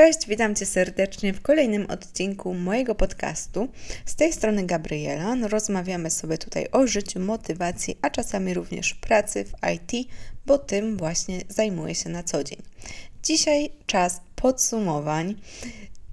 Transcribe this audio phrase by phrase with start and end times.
[0.00, 3.68] Cześć, witam Cię serdecznie w kolejnym odcinku mojego podcastu.
[4.06, 5.34] Z tej strony Gabriela.
[5.34, 10.08] No, rozmawiamy sobie tutaj o życiu, motywacji, a czasami również pracy w IT,
[10.46, 12.58] bo tym właśnie zajmuję się na co dzień.
[13.22, 15.34] Dzisiaj czas podsumowań.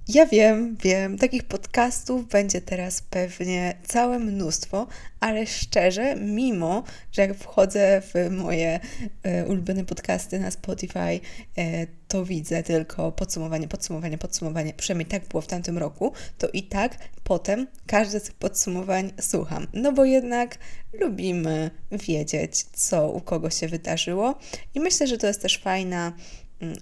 [0.08, 4.86] Ja wiem, wiem, takich podcastów będzie teraz pewnie całe mnóstwo,
[5.20, 8.80] ale szczerze, mimo że jak wchodzę w moje
[9.22, 14.74] e, ulubione podcasty na Spotify, e, to widzę tylko podsumowanie, podsumowanie, podsumowanie.
[14.74, 19.66] Przynajmniej tak było w tamtym roku, to i tak potem każde z tych podsumowań słucham.
[19.72, 20.58] No bo jednak
[20.92, 24.38] lubimy wiedzieć, co u kogo się wydarzyło,
[24.74, 26.12] i myślę, że to jest też fajna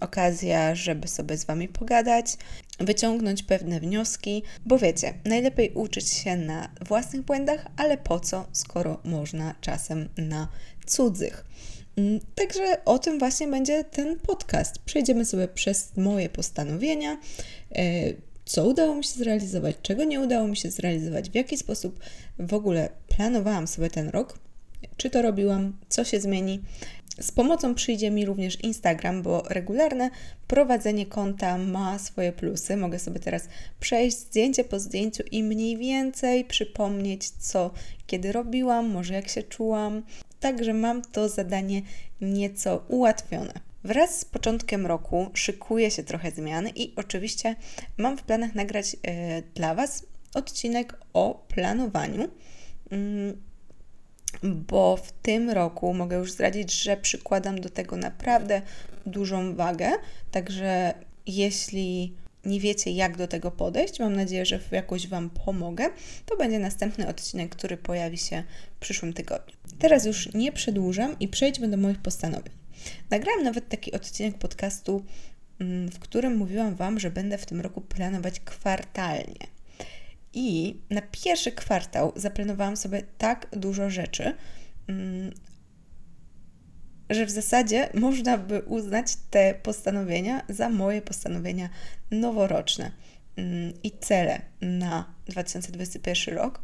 [0.00, 2.36] okazja, żeby sobie z Wami pogadać,
[2.80, 9.00] wyciągnąć pewne wnioski, bo wiecie, najlepiej uczyć się na własnych błędach, ale po co, skoro
[9.04, 10.48] można czasem na
[10.86, 11.44] cudzych.
[11.96, 14.78] Mm, także o tym właśnie będzie ten podcast.
[14.78, 17.18] Przejdziemy sobie przez moje postanowienia,
[17.74, 17.82] e,
[18.45, 22.01] co udało mi się zrealizować, czego nie udało mi się zrealizować, w jaki sposób
[22.38, 24.38] w ogóle planowałam sobie ten rok,
[24.96, 26.62] czy to robiłam, co się zmieni,
[27.20, 30.10] z pomocą przyjdzie mi również Instagram, bo regularne
[30.46, 32.76] prowadzenie konta ma swoje plusy.
[32.76, 33.48] Mogę sobie teraz
[33.80, 37.70] przejść zdjęcie po zdjęciu i mniej więcej przypomnieć, co
[38.06, 40.02] kiedy robiłam, może jak się czułam.
[40.40, 41.82] Także mam to zadanie
[42.20, 43.52] nieco ułatwione.
[43.84, 47.56] Wraz z początkiem roku szykuje się trochę zmian i oczywiście
[47.98, 49.01] mam w planach nagrać yy,
[49.54, 52.28] dla Was odcinek o planowaniu.
[54.43, 58.63] Bo w tym roku mogę już zdradzić, że przykładam do tego naprawdę
[59.07, 59.91] dużą wagę.
[60.30, 60.95] Także
[61.27, 62.15] jeśli
[62.47, 65.91] nie wiecie, jak do tego podejść, mam nadzieję, że jakoś Wam pomogę,
[66.27, 68.43] to będzie następny odcinek, który pojawi się
[68.77, 69.54] w przyszłym tygodniu.
[69.78, 72.53] Teraz już nie przedłużam i przejdźmy do moich postanowień.
[73.10, 75.04] Nagrałam nawet taki odcinek podcastu,
[75.60, 79.56] mm, w którym mówiłam Wam, że będę w tym roku planować kwartalnie.
[80.38, 84.34] I na pierwszy kwartał zaplanowałam sobie tak dużo rzeczy,
[84.88, 85.30] mm,
[87.10, 91.69] że w zasadzie można by uznać te postanowienia za moje postanowienia
[92.10, 92.91] noworoczne
[93.36, 96.60] mm, i cele na 2021 rok.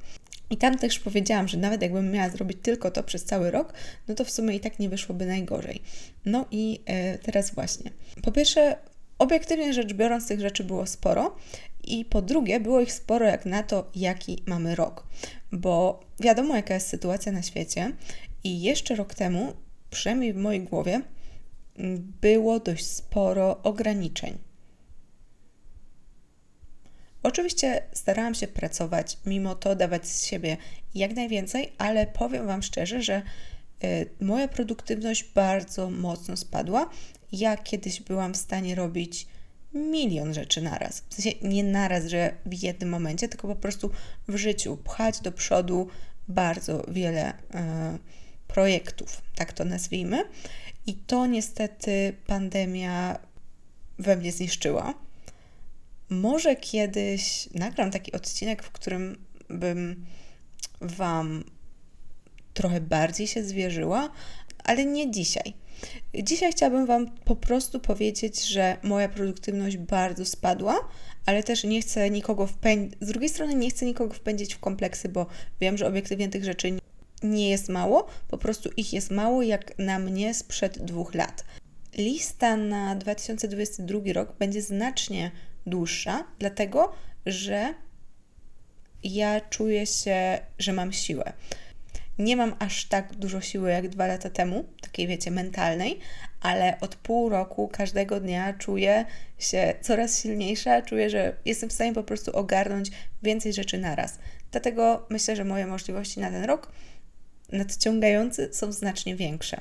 [0.50, 3.72] I tam też powiedziałam, że nawet jakbym miała zrobić tylko to przez cały rok,
[4.08, 5.82] no to w sumie i tak nie wyszłoby najgorzej.
[6.24, 7.90] No i e, teraz właśnie.
[8.22, 8.76] Po pierwsze,
[9.18, 11.36] obiektywnie rzecz biorąc, tych rzeczy było sporo,
[11.84, 15.06] i po drugie, było ich sporo jak na to, jaki mamy rok,
[15.52, 17.92] bo wiadomo, jaka jest sytuacja na świecie,
[18.44, 19.52] i jeszcze rok temu,
[19.90, 21.02] przynajmniej w mojej głowie,
[22.20, 24.38] było dość sporo ograniczeń.
[27.22, 30.56] Oczywiście starałam się pracować, mimo to dawać z siebie
[30.94, 33.22] jak najwięcej, ale powiem Wam szczerze, że
[33.84, 36.90] y, moja produktywność bardzo mocno spadła.
[37.32, 39.26] Ja kiedyś byłam w stanie robić
[39.74, 41.02] milion rzeczy naraz.
[41.08, 43.90] W sensie nie naraz, że w jednym momencie, tylko po prostu
[44.28, 45.88] w życiu pchać do przodu
[46.28, 47.34] bardzo wiele y,
[48.48, 50.24] projektów, tak to nazwijmy.
[50.86, 53.18] I to niestety pandemia
[53.98, 54.94] we mnie zniszczyła.
[56.08, 60.06] Może kiedyś nagram taki odcinek, w którym bym
[60.80, 61.44] Wam
[62.54, 64.10] trochę bardziej się zwierzyła,
[64.64, 65.54] ale nie dzisiaj.
[66.14, 70.88] Dzisiaj chciałabym Wam po prostu powiedzieć, że moja produktywność bardzo spadła,
[71.26, 72.98] ale też nie chcę nikogo wpędzić.
[73.00, 75.26] Z drugiej strony, nie chcę nikogo wpędzić w kompleksy, bo
[75.60, 76.78] wiem, że obiektywnie tych rzeczy
[77.22, 81.44] nie jest mało, po prostu ich jest mało, jak na mnie sprzed dwóch lat.
[81.98, 85.30] Lista na 2022 rok będzie znacznie
[85.66, 86.92] dłuższa, dlatego
[87.26, 87.74] że
[89.04, 91.32] ja czuję się, że mam siłę.
[92.18, 95.98] Nie mam aż tak dużo siły jak dwa lata temu, takiej wiecie, mentalnej,
[96.40, 99.04] ale od pół roku każdego dnia czuję
[99.38, 102.90] się coraz silniejsza, czuję, że jestem w stanie po prostu ogarnąć
[103.22, 104.18] więcej rzeczy naraz.
[104.50, 106.72] Dlatego myślę, że moje możliwości na ten rok
[107.52, 109.60] nadciągający są znacznie większe.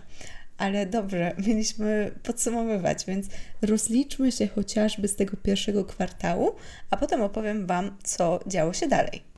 [0.57, 3.27] Ale dobrze, mieliśmy podsumowywać, więc
[3.61, 6.55] rozliczmy się chociażby z tego pierwszego kwartału,
[6.89, 9.30] a potem opowiem Wam, co działo się dalej.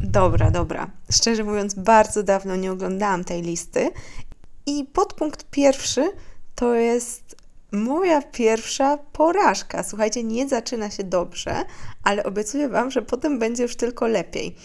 [0.00, 0.90] Dobra, dobra.
[1.10, 3.90] Szczerze mówiąc, bardzo dawno nie oglądałam tej listy.
[4.66, 6.12] I podpunkt pierwszy
[6.54, 7.36] to jest
[7.72, 9.82] moja pierwsza porażka.
[9.82, 11.64] Słuchajcie, nie zaczyna się dobrze,
[12.02, 14.56] ale obiecuję Wam, że potem będzie już tylko lepiej.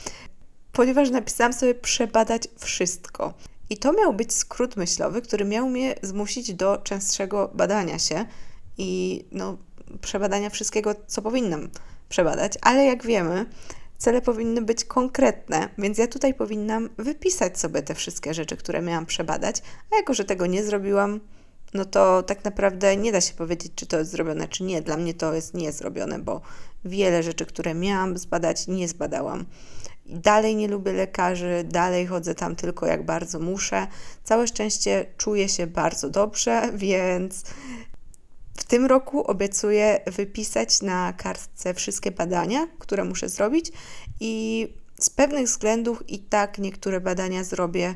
[0.71, 3.33] Ponieważ napisałam sobie przebadać wszystko.
[3.69, 8.25] I to miał być skrót myślowy, który miał mnie zmusić do częstszego badania się
[8.77, 9.57] i no,
[10.01, 11.69] przebadania wszystkiego, co powinnam
[12.09, 12.53] przebadać.
[12.61, 13.45] Ale jak wiemy,
[13.97, 19.05] cele powinny być konkretne, więc ja tutaj powinnam wypisać sobie te wszystkie rzeczy, które miałam
[19.05, 19.61] przebadać,
[19.91, 21.19] a jako, że tego nie zrobiłam,
[21.73, 24.81] no to tak naprawdę nie da się powiedzieć, czy to jest zrobione, czy nie.
[24.81, 26.41] Dla mnie to jest niezrobione, bo
[26.85, 29.45] wiele rzeczy, które miałam zbadać, nie zbadałam.
[30.05, 33.87] Dalej nie lubię lekarzy, dalej chodzę tam tylko jak bardzo muszę.
[34.23, 37.43] Całe szczęście czuję się bardzo dobrze, więc
[38.57, 43.71] w tym roku obiecuję wypisać na kartce wszystkie badania, które muszę zrobić
[44.19, 44.67] i
[44.99, 47.95] z pewnych względów i tak niektóre badania zrobię,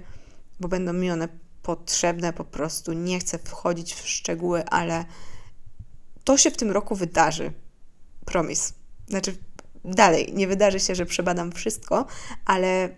[0.60, 1.28] bo będą mi one
[1.62, 2.94] potrzebne po prostu.
[2.94, 5.06] Nie chcę wchodzić w szczegóły, ale
[6.24, 7.54] to się w tym roku wydarzy.
[8.26, 8.74] Promis.
[9.08, 9.38] Znaczy,
[9.86, 12.06] dalej, nie wydarzy się, że przebadam wszystko,
[12.46, 12.90] ale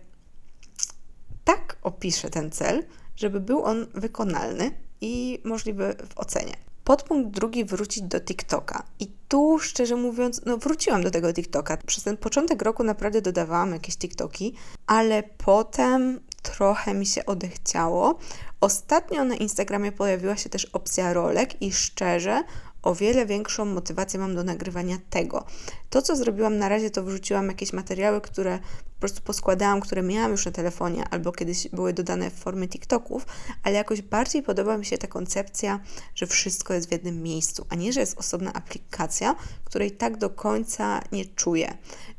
[1.43, 2.85] tak opiszę ten cel,
[3.15, 4.71] żeby był on wykonalny
[5.01, 6.70] i możliwy w ocenie.
[6.91, 8.83] Podpunkt drugi wrócić do TikToka.
[8.99, 11.77] I tu, szczerze mówiąc, no wróciłam do tego TikToka.
[11.77, 14.53] Przez ten początek roku naprawdę dodawałam jakieś TikToki,
[14.87, 18.19] ale potem trochę mi się odechciało.
[18.61, 22.43] Ostatnio na Instagramie pojawiła się też opcja rolek i szczerze
[22.83, 25.45] o wiele większą motywację mam do nagrywania tego.
[25.89, 28.59] To, co zrobiłam na razie, to wrzuciłam jakieś materiały, które
[28.93, 33.25] po prostu poskładałam, które miałam już na telefonie albo kiedyś były dodane w formie TikToków,
[33.63, 35.79] ale jakoś bardziej podoba mi się ta koncepcja,
[36.15, 40.29] że wszystko jest w jednym miejscu, a nie, że jest osobna aplikacja, której tak do
[40.29, 41.77] końca nie czuję.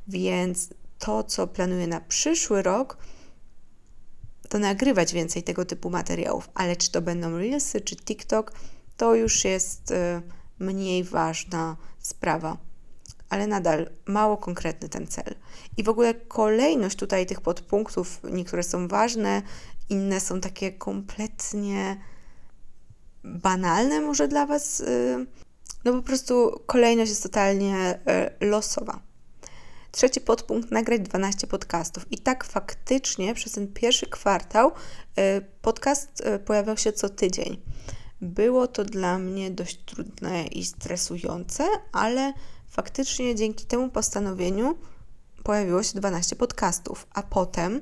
[0.08, 0.68] Więc
[0.98, 2.96] to, co planuję na przyszły rok,
[4.48, 8.52] to nagrywać więcej tego typu materiałów, ale czy to będą Reelsy, czy TikTok,
[8.96, 10.22] to już jest y,
[10.58, 12.56] mniej ważna sprawa.
[13.28, 15.34] Ale nadal mało konkretny ten cel.
[15.76, 19.42] I w ogóle kolejność tutaj tych podpunktów, niektóre są ważne,
[19.88, 21.96] inne są takie kompletnie
[23.24, 24.80] banalne może dla Was.
[24.80, 25.26] Y,
[25.84, 27.98] no po prostu kolejność jest totalnie
[28.40, 29.00] y, losowa.
[29.90, 32.12] Trzeci podpunkt, nagrać 12 podcastów.
[32.12, 34.72] I tak faktycznie przez ten pierwszy kwartał y,
[35.62, 37.56] podcast pojawiał się co tydzień.
[38.22, 42.32] Było to dla mnie dość trudne i stresujące, ale
[42.68, 44.74] faktycznie dzięki temu postanowieniu
[45.42, 47.80] pojawiło się 12 podcastów, a potem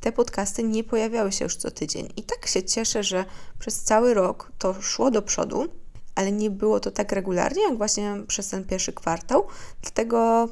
[0.00, 2.08] te podcasty nie pojawiały się już co tydzień.
[2.16, 3.24] I tak się cieszę, że
[3.58, 5.66] przez cały rok to szło do przodu,
[6.14, 9.46] ale nie było to tak regularnie jak właśnie przez ten pierwszy kwartał.
[9.82, 10.48] Dlatego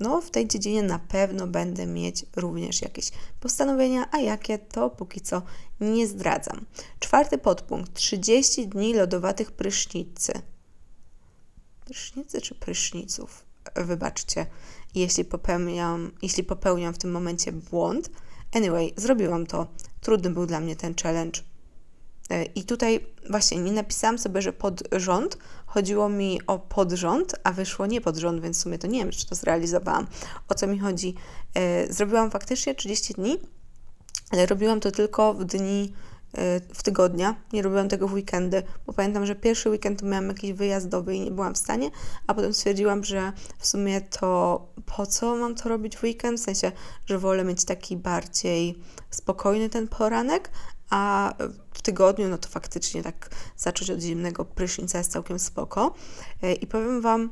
[0.00, 3.10] no, w tej dziedzinie na pewno będę mieć również jakieś
[3.40, 5.42] postanowienia, a jakie to póki co
[5.80, 6.66] nie zdradzam.
[7.00, 10.32] Czwarty podpunkt: 30 dni lodowatych prysznicy.
[11.84, 13.44] Prysznicy czy pryszniców?
[13.76, 14.46] Wybaczcie,
[14.94, 18.10] jeśli popełniam, jeśli popełniam w tym momencie błąd.
[18.54, 19.66] Anyway, zrobiłam to.
[20.00, 21.40] Trudny był dla mnie ten challenge.
[22.30, 27.52] E, I tutaj właśnie nie napisałam sobie, że pod rząd, chodziło mi o podrząd, a
[27.52, 30.06] wyszło nie podrząd, więc w sumie to nie wiem, czy to zrealizowałam.
[30.48, 31.14] O co mi chodzi?
[31.54, 33.38] E, zrobiłam faktycznie 30 dni,
[34.30, 35.92] ale robiłam to tylko w dni
[36.34, 40.52] e, w tygodnia, nie robiłam tego w weekendy, bo pamiętam, że pierwszy weekend miałam jakiś
[40.52, 41.90] wyjazdowy i nie byłam w stanie,
[42.26, 44.66] a potem stwierdziłam, że w sumie to
[44.96, 46.72] po co mam to robić w weekend, w sensie,
[47.06, 48.78] że wolę mieć taki bardziej
[49.10, 50.50] spokojny ten poranek,
[50.90, 51.32] a
[51.74, 55.94] w tygodniu, no to faktycznie tak zacząć od zimnego prysznica jest całkiem spoko.
[56.42, 57.30] E, I powiem Wam,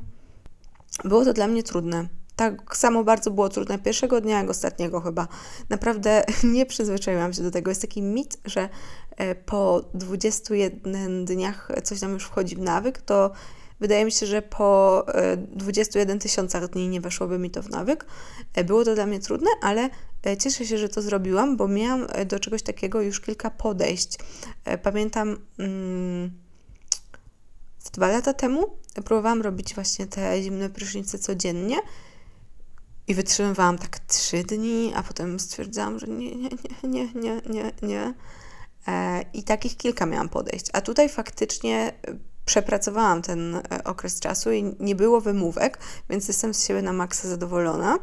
[1.03, 2.07] było to dla mnie trudne.
[2.35, 5.27] Tak samo bardzo było trudne pierwszego dnia, jak ostatniego chyba.
[5.69, 6.23] Naprawdę
[6.53, 7.71] nie przyzwyczaiłam się do tego.
[7.71, 8.69] Jest taki mit, że
[9.17, 13.31] e, po 21 dniach coś nam już wchodzi w nawyk, to
[13.79, 15.05] Wydaje mi się, że po
[15.37, 18.05] 21 e, tysiącach dni nie weszłoby mi to w nawyk.
[18.53, 19.89] E, było to dla mnie trudne, ale
[20.25, 24.17] e, cieszę się, że to zrobiłam, bo miałam do czegoś takiego już kilka podejść.
[24.83, 26.31] Pamiętam mm,
[27.93, 31.77] dwa lata temu próbowałam robić właśnie te zimne prysznice codziennie
[33.07, 36.49] i wytrzymywałam tak trzy dni, a potem stwierdzałam, że nie, nie,
[36.83, 38.13] nie, nie, nie, nie.
[39.33, 40.65] I takich kilka miałam podejść.
[40.73, 41.93] A tutaj faktycznie
[42.47, 47.27] przepracowałam ten e, okres czasu i nie było wymówek, więc jestem z siebie na maksa
[47.27, 47.99] zadowolona.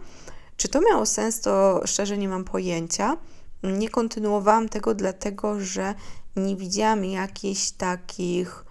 [0.56, 3.16] Czy to miało sens, to szczerze nie mam pojęcia.
[3.62, 5.94] Nie kontynuowałam tego, dlatego że
[6.36, 8.64] nie widziałam jakichś takich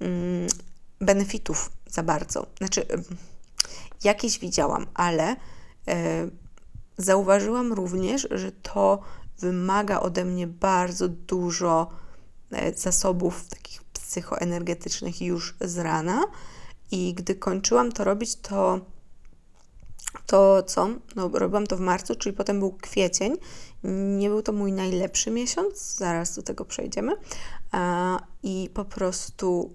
[0.00, 0.48] mm,
[1.00, 2.46] benefitów za bardzo.
[2.58, 2.86] Znaczy,
[4.04, 5.36] jakieś widziałam, ale y,
[6.98, 8.98] zauważyłam również, że to
[9.38, 11.90] wymaga ode mnie bardzo dużo
[12.52, 13.85] y, zasobów takich
[14.16, 16.24] psychoenergetycznych już z rana.
[16.90, 18.80] I gdy kończyłam to robić, to
[20.26, 20.88] to co?
[21.16, 23.36] No, robiłam to w marcu, czyli potem był kwiecień.
[24.18, 27.12] Nie był to mój najlepszy miesiąc, zaraz do tego przejdziemy.
[28.42, 29.74] I po prostu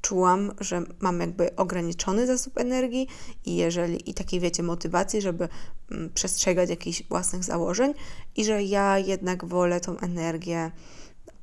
[0.00, 3.08] czułam, że mam jakby ograniczony zasób energii
[3.44, 5.48] i jeżeli i takiej wiecie motywacji, żeby
[5.90, 7.94] mm, przestrzegać jakichś własnych założeń
[8.36, 10.70] i że ja jednak wolę tą energię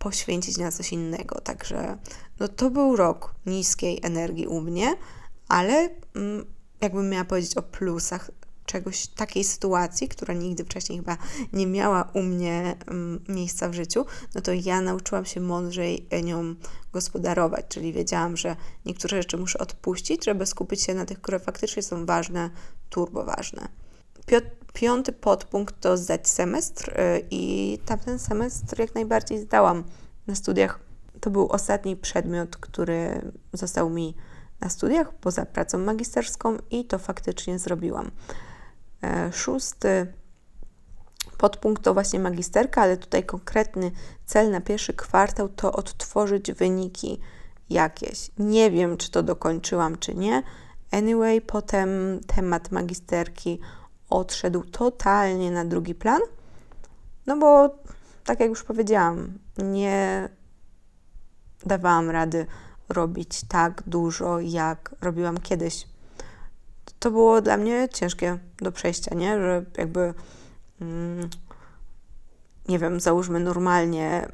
[0.03, 1.41] poświęcić na coś innego.
[1.41, 1.97] Także
[2.39, 4.95] no to był rok niskiej energii u mnie,
[5.47, 6.45] ale mm,
[6.81, 8.31] jakbym miała powiedzieć o plusach
[8.65, 11.17] czegoś, takiej sytuacji, która nigdy wcześniej chyba
[11.53, 14.05] nie miała u mnie um, miejsca w życiu,
[14.35, 16.55] no to ja nauczyłam się mądrzej nią
[16.93, 18.55] gospodarować, czyli wiedziałam, że
[18.85, 22.49] niektóre rzeczy muszę odpuścić, żeby skupić się na tych, które faktycznie są ważne,
[22.89, 23.67] turbo ważne.
[24.73, 29.83] Piąty podpunkt to zdać semestr y, i tamten semestr jak najbardziej zdałam
[30.27, 30.79] na studiach.
[31.19, 34.15] To był ostatni przedmiot, który został mi
[34.59, 38.11] na studiach poza pracą magisterską i to faktycznie zrobiłam.
[39.03, 40.13] E, szósty
[41.37, 43.91] podpunkt to właśnie magisterka, ale tutaj konkretny
[44.25, 47.19] cel na pierwszy kwartał to odtworzyć wyniki
[47.69, 48.31] jakieś.
[48.37, 50.43] Nie wiem, czy to dokończyłam, czy nie.
[50.91, 53.59] Anyway, potem temat magisterki
[54.13, 56.21] odszedł totalnie na drugi plan,
[57.25, 57.75] no bo
[58.23, 60.29] tak jak już powiedziałam, nie
[61.65, 62.45] dawałam rady
[62.89, 65.87] robić tak dużo, jak robiłam kiedyś.
[66.99, 69.37] To było dla mnie ciężkie do przejścia, nie?
[69.37, 70.13] Że jakby,
[70.81, 71.29] mm,
[72.67, 74.27] nie wiem, załóżmy normalnie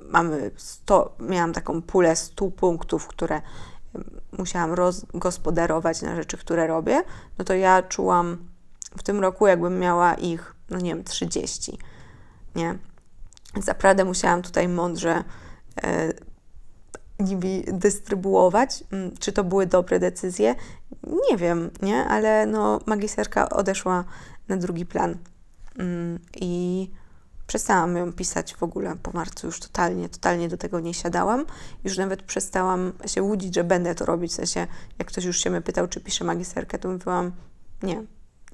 [0.00, 3.40] mamy 100, miałam taką pulę 100 punktów, które
[4.38, 7.02] musiałam rozgospodarować na rzeczy, które robię,
[7.38, 8.51] no to ja czułam
[8.96, 11.78] w tym roku, jakbym miała ich, no nie wiem, 30,
[12.54, 12.78] nie?
[13.54, 15.24] Więc naprawdę musiałam tutaj mądrze
[15.82, 16.12] e,
[17.18, 18.84] nimi dystrybuować.
[18.92, 20.54] Mm, czy to były dobre decyzje?
[21.30, 22.04] Nie wiem, nie?
[22.04, 24.04] Ale no, magisterka odeszła
[24.48, 25.16] na drugi plan.
[25.78, 26.90] Mm, I
[27.46, 31.46] przestałam ją pisać w ogóle po marcu, już totalnie, totalnie do tego nie siadałam.
[31.84, 34.32] Już nawet przestałam się łudzić, że będę to robić.
[34.32, 34.66] W sensie,
[34.98, 37.32] jak ktoś już się mnie pytał, czy piszę magisterkę, to mówiłam,
[37.82, 38.02] nie,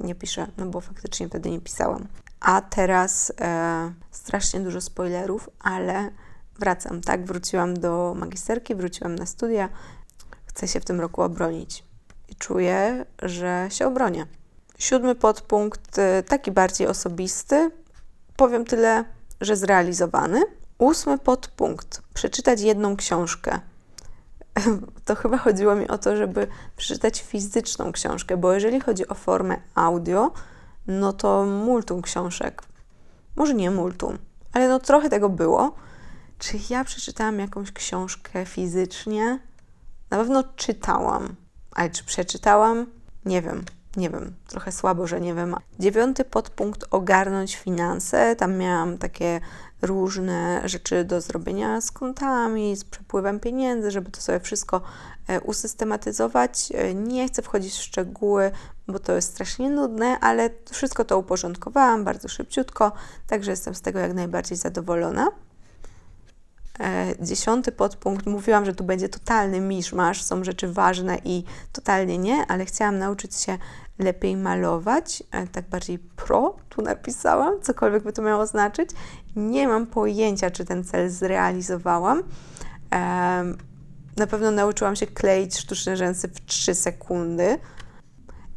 [0.01, 2.07] nie piszę, no bo faktycznie wtedy nie pisałam.
[2.41, 6.11] A teraz e, strasznie dużo spoilerów, ale
[6.59, 7.25] wracam, tak?
[7.25, 9.69] Wróciłam do magisterki, wróciłam na studia.
[10.47, 11.85] Chcę się w tym roku obronić
[12.29, 14.27] i czuję, że się obronię.
[14.79, 17.71] Siódmy podpunkt, e, taki bardziej osobisty.
[18.37, 19.05] Powiem tyle,
[19.41, 20.43] że zrealizowany.
[20.79, 23.61] Ósmy podpunkt, przeczytać jedną książkę.
[25.05, 26.47] to chyba chodziło mi o to, żeby
[26.77, 30.33] przeczytać fizyczną książkę, bo jeżeli chodzi o formę audio,
[30.87, 32.63] no to multum książek.
[33.37, 34.19] Może nie multum,
[34.53, 35.75] ale no trochę tego było.
[36.39, 39.39] Czy ja przeczytałam jakąś książkę fizycznie?
[40.11, 41.37] Na pewno czytałam,
[41.73, 42.87] ale czy przeczytałam?
[43.25, 43.65] Nie wiem,
[43.97, 45.55] nie wiem, trochę słabo, że nie wiem.
[45.79, 48.37] Dziewiąty podpunkt ogarnąć finanse.
[48.37, 49.41] Tam miałam takie
[49.83, 54.81] różne rzeczy do zrobienia z kontami, z przepływem pieniędzy, żeby to sobie wszystko
[55.29, 56.73] e, usystematyzować.
[56.75, 58.51] E, nie chcę wchodzić w szczegóły,
[58.89, 62.93] bo to jest strasznie nudne, ale wszystko to uporządkowałam bardzo szybciutko,
[63.27, 65.29] także jestem z tego jak najbardziej zadowolona.
[66.81, 72.47] E, dziesiąty podpunkt, mówiłam, że tu będzie totalny miszmasz, są rzeczy ważne i totalnie nie,
[72.49, 73.59] ale chciałam nauczyć się
[73.99, 78.91] lepiej malować, e, tak bardziej pro, tu napisałam, cokolwiek by to miało znaczyć.
[79.37, 82.23] Nie mam pojęcia, czy ten cel zrealizowałam.
[84.17, 87.59] Na pewno nauczyłam się kleić sztuczne rzęsy w 3 sekundy.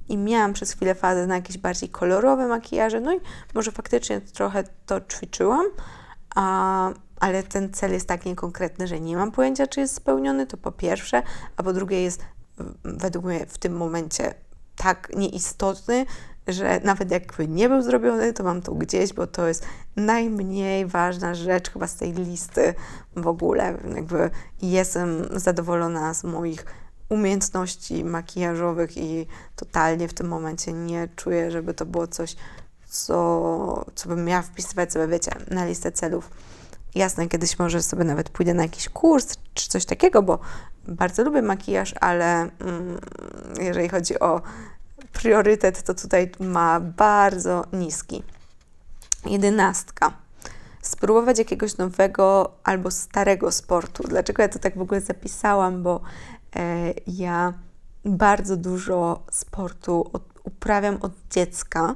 [0.09, 3.19] I miałam przez chwilę fazę na jakieś bardziej kolorowe makijaże, no i
[3.53, 5.65] może faktycznie trochę to ćwiczyłam,
[6.35, 6.89] a,
[7.21, 10.71] ale ten cel jest tak niekonkretny, że nie mam pojęcia, czy jest spełniony, to po
[10.71, 11.23] pierwsze,
[11.57, 12.21] a po drugie jest
[12.83, 14.33] według mnie w tym momencie
[14.75, 16.05] tak nieistotny,
[16.47, 21.35] że nawet jakby nie był zrobiony, to mam to gdzieś, bo to jest najmniej ważna
[21.35, 22.73] rzecz chyba z tej listy
[23.15, 23.77] w ogóle.
[23.95, 24.29] Jakby
[24.61, 26.65] jestem zadowolona z moich
[27.09, 32.35] umiejętności makijażowych i totalnie w tym momencie nie czuję, żeby to było coś,
[32.87, 36.29] co, co bym miała wpisywać sobie, wiecie, na listę celów.
[36.95, 40.39] Jasne, kiedyś może sobie nawet pójdę na jakiś kurs czy coś takiego, bo
[40.87, 42.99] bardzo lubię makijaż, ale mm,
[43.59, 44.41] jeżeli chodzi o
[45.13, 48.23] priorytet, to tutaj ma bardzo niski.
[49.25, 50.13] Jedenastka.
[50.81, 54.03] Spróbować jakiegoś nowego albo starego sportu.
[54.03, 55.83] Dlaczego ja to tak w ogóle zapisałam?
[55.83, 56.01] Bo
[56.55, 57.53] e, ja
[58.05, 61.95] bardzo dużo sportu od, uprawiam od dziecka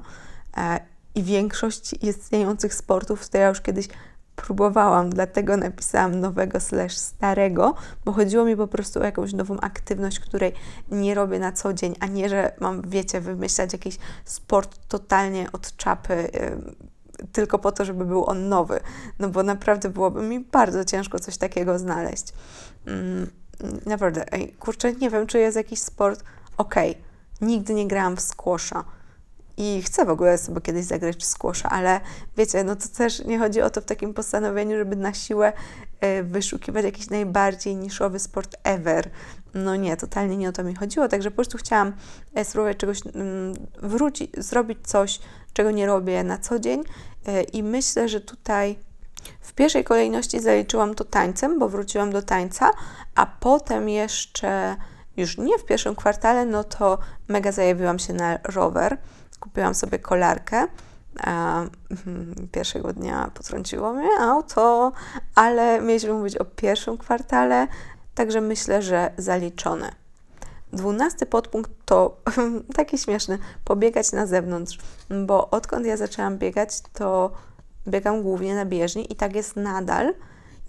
[0.57, 0.79] e,
[1.15, 3.87] i większość istniejących sportów to ja już kiedyś
[4.35, 7.75] próbowałam, dlatego napisałam nowego slash starego,
[8.05, 10.53] bo chodziło mi po prostu o jakąś nową aktywność, której
[10.91, 15.75] nie robię na co dzień, a nie, że mam, wiecie, wymyślać jakiś sport totalnie od
[15.75, 18.79] czapy, yy, tylko po to, żeby był on nowy,
[19.19, 22.33] no bo naprawdę byłoby mi bardzo ciężko coś takiego znaleźć.
[22.85, 22.93] Yy,
[23.85, 26.23] naprawdę, ej, kurczę, nie wiem, czy jest jakiś sport,
[26.57, 27.03] okej, okay,
[27.41, 28.83] nigdy nie grałam w squasha,
[29.57, 32.01] i chcę w ogóle sobie kiedyś zagrać w squasha, ale
[32.37, 35.53] wiecie, no to też nie chodzi o to w takim postanowieniu, żeby na siłę
[36.19, 39.09] y, wyszukiwać jakiś najbardziej niszowy sport ever.
[39.53, 41.93] No nie, totalnie nie o to mi chodziło, także po prostu chciałam
[42.33, 45.19] e, spróbować czegoś, mm, wrócić, zrobić coś,
[45.53, 46.83] czego nie robię na co dzień
[47.25, 48.77] e, i myślę, że tutaj
[49.41, 52.71] w pierwszej kolejności zaliczyłam to tańcem, bo wróciłam do tańca,
[53.15, 54.75] a potem jeszcze
[55.17, 56.97] już nie w pierwszym kwartale, no to
[57.27, 58.97] mega zajawiłam się na rower.
[59.39, 60.67] Kupiłam sobie kolarkę.
[62.51, 64.91] Pierwszego dnia potrąciło mnie auto,
[65.35, 67.67] ale mieliśmy mówić o pierwszym kwartale,
[68.15, 69.91] także myślę, że zaliczone.
[70.73, 72.17] Dwunasty podpunkt to
[72.77, 74.77] taki śmieszny, pobiegać na zewnątrz,
[75.25, 77.31] bo odkąd ja zaczęłam biegać, to
[77.87, 80.13] biegam głównie na bieżni i tak jest nadal.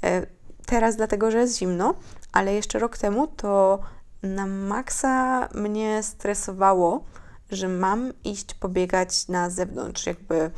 [0.04, 0.26] E,
[0.66, 1.94] teraz dlatego, że jest zimno,
[2.32, 3.80] ale jeszcze rok temu to
[4.22, 7.04] na maksa mnie stresowało,
[7.50, 10.06] że mam iść pobiegać na zewnątrz.
[10.06, 10.50] Jakby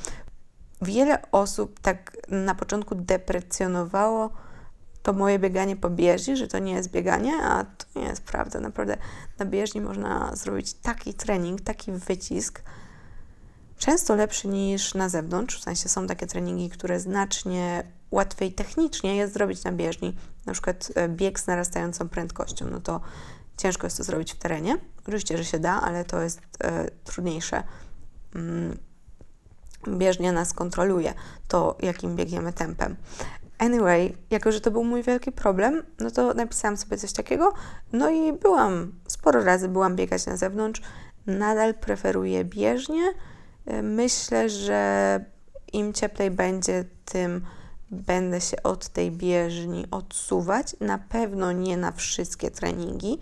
[0.83, 4.31] wiele osób tak na początku deprecjonowało
[5.03, 8.61] to moje bieganie po bieżni, że to nie jest bieganie, a to nie jest prawda.
[8.61, 8.97] Naprawdę
[9.39, 12.63] na bieżni można zrobić taki trening, taki wycisk,
[13.79, 15.61] często lepszy niż na zewnątrz.
[15.61, 20.17] W sensie są takie treningi, które znacznie łatwiej technicznie jest zrobić na bieżni,
[20.47, 22.67] na przykład e, bieg z narastającą prędkością.
[22.71, 23.01] No to
[23.59, 24.79] ciężko jest to zrobić w terenie.
[25.01, 27.63] Oczywiście, że się da, ale to jest e, trudniejsze.
[28.35, 28.79] Mm,
[29.89, 31.15] bieżnia nas kontroluje,
[31.49, 32.97] to jakim biegniemy tempem.
[33.59, 37.53] Anyway, jako że to był mój wielki problem, no to napisałam sobie coś takiego,
[37.93, 40.83] no i byłam, sporo razy byłam biegać na zewnątrz.
[41.27, 43.03] Nadal preferuję bieżnię.
[43.67, 45.21] E, myślę, że
[45.73, 47.43] im cieplej będzie, tym
[47.91, 50.77] będę się od tej bieżni odsuwać.
[50.81, 53.19] Na pewno nie na wszystkie treningi,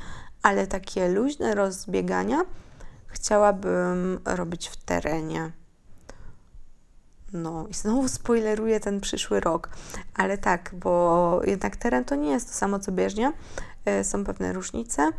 [0.47, 2.45] ale takie luźne rozbiegania
[3.07, 5.53] chciałabym robić w terenie.
[7.33, 9.69] No i znowu spoileruję ten przyszły rok,
[10.15, 13.33] ale tak, bo jednak teren to nie jest to samo co bieżnia,
[13.85, 15.11] e, są pewne różnice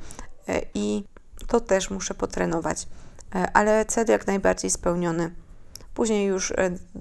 [0.47, 1.03] e, i
[1.47, 2.87] to też muszę potrenować,
[3.35, 5.31] e, ale cel jak najbardziej spełniony.
[5.93, 6.53] Później już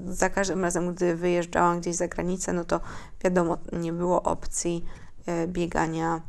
[0.09, 2.81] za każdym razem, gdy wyjeżdżałam gdzieś za granicę, no to
[3.25, 4.85] wiadomo, nie było opcji
[5.47, 6.21] biegania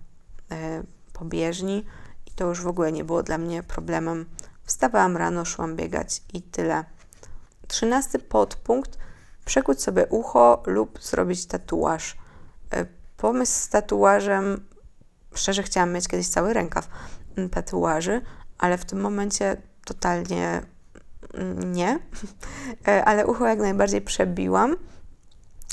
[1.19, 1.85] po bieżni
[2.25, 4.25] i to już w ogóle nie było dla mnie problemem.
[4.63, 6.83] Wstawałam rano, szłam biegać i tyle.
[7.67, 8.97] Trzynasty podpunkt.
[9.45, 12.17] Przekuć sobie ucho lub zrobić tatuaż.
[12.73, 12.85] E,
[13.17, 14.65] pomysł z tatuażem,
[15.35, 16.87] szczerze chciałam mieć kiedyś cały rękaw
[17.37, 18.21] mm, tatuaży,
[18.57, 20.61] ale w tym momencie totalnie
[21.33, 21.99] mm, nie.
[22.87, 24.75] E, ale ucho jak najbardziej przebiłam.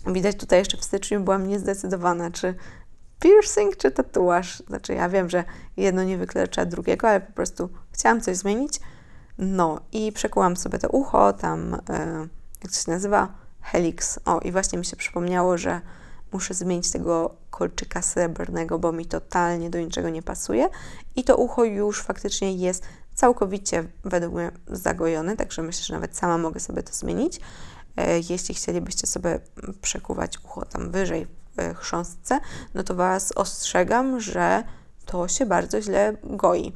[0.07, 2.55] Widać tutaj jeszcze w styczniu byłam niezdecydowana, czy
[3.25, 4.63] piercing, czy tatuaż.
[4.69, 5.45] Znaczy ja wiem, że
[5.77, 8.81] jedno nie wyklucza drugiego, ale po prostu chciałam coś zmienić
[9.39, 12.29] no i przekułam sobie to ucho, tam, e,
[12.63, 13.29] jak to się nazywa?
[13.61, 14.19] Helix.
[14.25, 15.81] O, i właśnie mi się przypomniało, że
[16.33, 20.69] muszę zmienić tego kolczyka srebrnego, bo mi totalnie do niczego nie pasuje.
[21.17, 22.85] I to ucho już faktycznie jest
[23.15, 27.41] całkowicie według mnie zagojone, także myślę, że nawet sama mogę sobie to zmienić.
[27.97, 29.41] E, jeśli chcielibyście sobie
[29.83, 31.27] przekuwać ucho tam wyżej
[31.77, 32.41] chrząstce,
[32.75, 34.63] no to Was ostrzegam, że
[35.07, 36.73] to się bardzo źle goi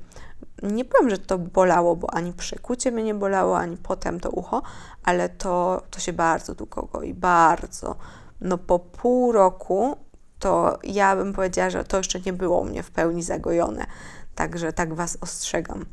[0.63, 4.63] nie powiem, że to bolało, bo ani przekucie mnie nie bolało, ani potem to ucho,
[5.05, 7.97] ale to, to się bardzo długo goi, bardzo.
[8.41, 9.97] No po pół roku
[10.39, 13.87] to ja bym powiedziała, że to jeszcze nie było u mnie w pełni zagojone.
[14.35, 15.87] Także tak Was ostrzegam,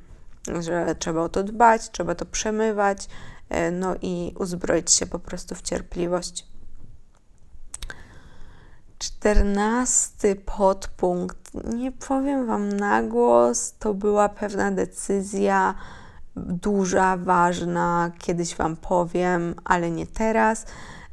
[0.59, 3.07] że trzeba o to dbać, trzeba to przemywać,
[3.49, 6.54] e, no i uzbroić się po prostu w cierpliwość.
[9.05, 11.37] Czternasty podpunkt.
[11.73, 15.75] Nie powiem Wam na głos, to była pewna decyzja
[16.35, 18.11] duża, ważna.
[18.19, 20.65] Kiedyś Wam powiem, ale nie teraz.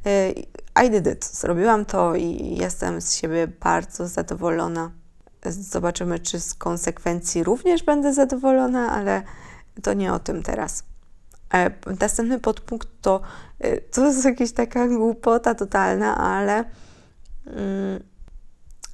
[0.07, 0.33] Y,
[0.85, 1.25] I did it.
[1.25, 4.91] Zrobiłam to i jestem z siebie bardzo zadowolona.
[5.45, 9.21] Zobaczymy, czy z konsekwencji również będę zadowolona, ale
[9.83, 10.83] to nie o tym teraz.
[11.53, 13.21] E, następny podpunkt to,
[13.65, 16.65] y, to jest jakaś taka głupota totalna, ale
[17.47, 18.03] Mm,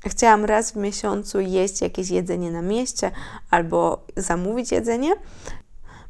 [0.06, 3.12] chciałam raz w miesiącu jeść jakieś jedzenie na mieście
[3.52, 5.12] albo zamówić jedzenie,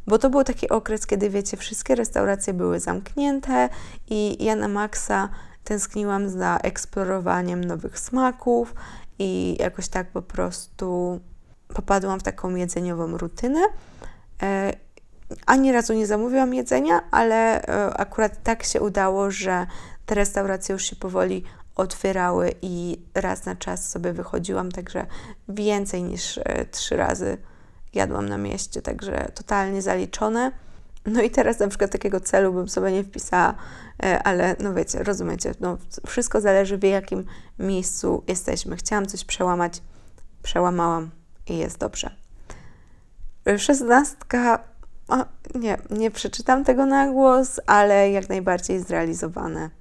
[0.07, 3.69] bo to był taki okres, kiedy wiecie, wszystkie restauracje były zamknięte
[4.09, 5.29] i ja na maksa
[5.63, 8.75] tęskniłam za eksplorowaniem nowych smaków
[9.19, 11.19] i jakoś tak po prostu
[11.67, 13.59] popadłam w taką jedzeniową rutynę.
[14.41, 14.73] E,
[15.45, 19.67] ani razu nie zamówiłam jedzenia, ale e, akurat tak się udało, że
[20.05, 21.43] te restauracje już się powoli
[21.79, 25.05] otwierały i raz na czas sobie wychodziłam, także
[25.49, 27.37] więcej niż e, trzy razy
[27.93, 30.51] jadłam na mieście, także totalnie zaliczone.
[31.05, 33.53] No i teraz na przykład takiego celu bym sobie nie wpisała,
[34.03, 37.25] e, ale no wiecie, rozumiecie, no wszystko zależy w jakim
[37.59, 38.75] miejscu jesteśmy.
[38.75, 39.81] Chciałam coś przełamać,
[40.43, 41.09] przełamałam
[41.47, 42.15] i jest dobrze.
[43.57, 44.63] Szesnastka,
[45.07, 49.78] o, nie, nie przeczytam tego na głos, ale jak najbardziej zrealizowane.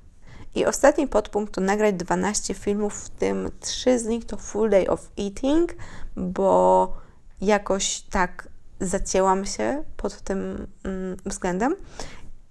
[0.55, 4.89] I ostatni podpunkt to nagrać 12 filmów, w tym 3 z nich to Full Day
[4.89, 5.75] of Eating,
[6.17, 6.93] bo
[7.41, 8.49] jakoś tak
[8.81, 11.77] zacięłam się pod tym mm, względem.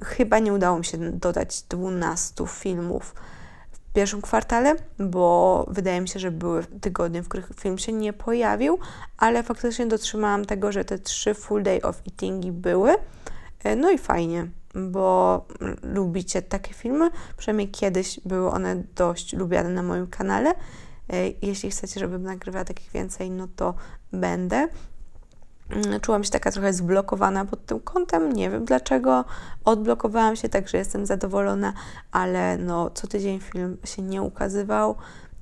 [0.03, 3.15] Chyba nie udało mi się dodać 12 filmów
[3.71, 8.13] w pierwszym kwartale, bo wydaje mi się, że były tygodnie, w których film się nie
[8.13, 8.79] pojawił,
[9.17, 12.95] ale faktycznie dotrzymałam tego, że te trzy full day of eatingi były.
[13.63, 14.47] E, no i fajnie,
[14.78, 15.46] bo
[15.84, 17.10] lubicie takie filmy.
[17.38, 20.54] Przynajmniej kiedyś były one dość lubiane na moim kanale.
[21.10, 23.74] E, jeśli chcecie, żebym nagrywała takich więcej, no to
[24.13, 24.68] będę.
[25.70, 28.34] Mm, czułam się taka trochę zblokowana pod tym kątem.
[28.34, 29.26] Nie wiem dlaczego.
[29.66, 31.74] Odblokowałam się, także jestem zadowolona,
[32.12, 34.96] ale no, co tydzień film się nie ukazywał.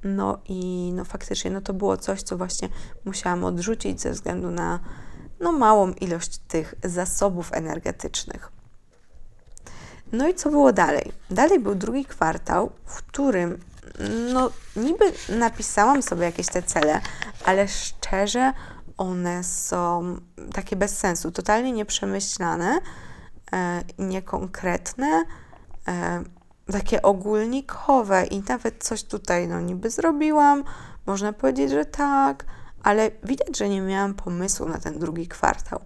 [0.04, 2.70] No i no faktycznie no to było coś, co właśnie
[3.06, 4.80] musiałam odrzucić ze względu na
[5.40, 8.55] no, małą ilość tych zasobów energetycznych.
[10.16, 11.12] No i co było dalej?
[11.30, 13.60] Dalej był drugi kwartał, w którym
[14.34, 17.02] no niby napisałam sobie jakieś te cele,
[17.46, 18.54] ale szczerze
[18.98, 20.18] one są
[20.54, 22.80] takie bez sensu, totalnie nieprzemyślane,
[23.54, 25.24] e, niekonkretne,
[25.88, 26.24] e,
[26.72, 30.64] takie ogólnikowe i nawet coś tutaj no niby zrobiłam,
[31.06, 32.46] można powiedzieć, że tak,
[32.84, 35.80] ale widać, że nie miałam pomysłu na ten drugi kwartał.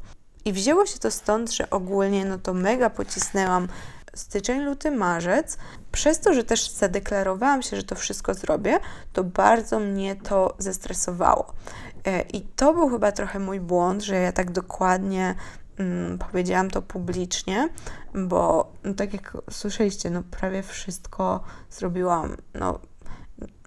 [0.46, 3.68] I wzięło się to stąd, że ogólnie no to mega pocisnęłam
[4.14, 5.58] styczeń, luty, marzec.
[5.92, 8.80] Przez to, że też zadeklarowałam się, że to wszystko zrobię,
[9.14, 11.54] to bardzo mnie to zestresowało.
[12.06, 15.36] E, I to był chyba trochę mój błąd, że ja tak dokładnie
[15.78, 17.70] mm, powiedziałam to publicznie,
[18.14, 22.38] bo no, tak jak słyszeliście, no prawie wszystko zrobiłam.
[22.54, 22.80] No,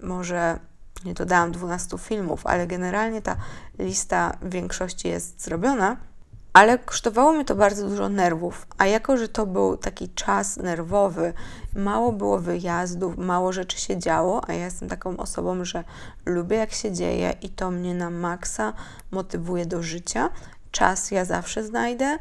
[0.03, 0.59] może
[1.05, 3.37] nie dodałam 12 filmów, ale generalnie ta
[3.79, 5.97] lista w większości jest zrobiona.
[6.53, 11.33] Ale kosztowało mi to bardzo dużo nerwów, a jako, że to był taki czas nerwowy,
[11.75, 15.85] mało było wyjazdów, mało rzeczy się działo, a ja jestem taką osobą, że
[16.27, 18.73] lubię jak się dzieje i to mnie na maksa
[19.11, 20.31] motywuje do życia.
[20.71, 22.19] Czas ja zawsze znajdę,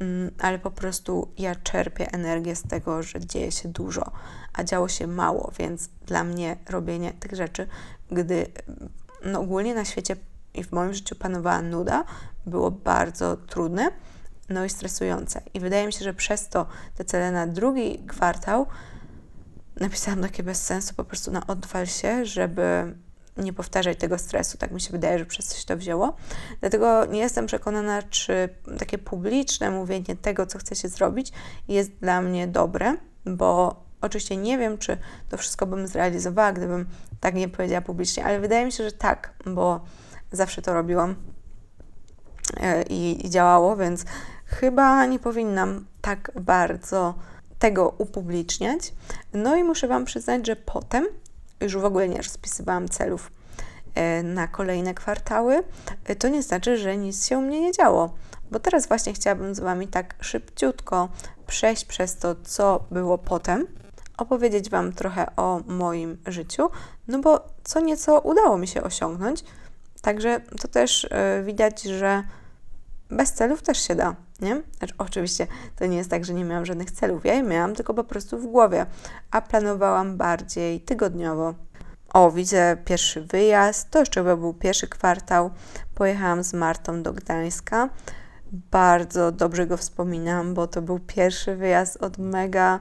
[0.00, 4.10] mm, ale po prostu ja czerpię energię z tego, że dzieje się dużo,
[4.52, 7.66] a działo się mało, więc dla mnie robienie tych rzeczy,
[8.10, 8.46] gdy
[9.24, 10.16] no ogólnie na świecie
[10.54, 12.04] i w moim życiu panowała nuda,
[12.46, 13.90] było bardzo trudne,
[14.48, 15.42] no i stresujące.
[15.54, 18.66] I wydaje mi się, że przez to te cele na drugi kwartał
[19.80, 22.94] napisałam takie bez sensu, po prostu na odwal się, żeby
[23.36, 24.58] nie powtarzać tego stresu.
[24.58, 26.16] Tak mi się wydaje, że przez coś to wzięło.
[26.60, 31.32] Dlatego nie jestem przekonana, czy takie publiczne mówienie tego, co chcecie zrobić,
[31.68, 34.96] jest dla mnie dobre, bo oczywiście nie wiem, czy
[35.28, 36.86] to wszystko bym zrealizowała, gdybym
[37.20, 39.84] tak nie powiedziała publicznie, ale wydaje mi się, że tak, bo
[40.32, 41.16] zawsze to robiłam
[42.88, 44.04] i, i działało, więc
[44.46, 47.14] chyba nie powinnam tak bardzo
[47.58, 48.92] tego upubliczniać.
[49.32, 51.06] No i muszę Wam przyznać, że potem
[51.60, 53.30] już w ogóle nie rozpisywałam celów
[53.94, 55.62] e, na kolejne kwartały.
[56.04, 58.14] E, to nie znaczy, że nic się u mnie nie działo,
[58.50, 61.08] bo teraz właśnie chciałabym z Wami tak szybciutko
[61.46, 63.66] przejść przez to, co było potem,
[64.16, 66.70] opowiedzieć Wam trochę o moim życiu,
[67.08, 69.44] no bo co nieco udało mi się osiągnąć.
[70.02, 71.08] Także to też
[71.44, 72.22] widać, że
[73.16, 74.62] bez celów też się da, nie?
[74.78, 75.46] Znaczy, oczywiście
[75.76, 77.24] to nie jest tak, że nie miałam żadnych celów.
[77.24, 78.86] Ja je miałam, tylko po prostu w głowie,
[79.30, 81.54] a planowałam bardziej tygodniowo.
[82.12, 85.50] O, widzę pierwszy wyjazd, to jeszcze chyba był pierwszy kwartał.
[85.94, 87.88] Pojechałam z Martą do Gdańska.
[88.52, 92.80] Bardzo dobrze go wspominam, bo to był pierwszy wyjazd od mega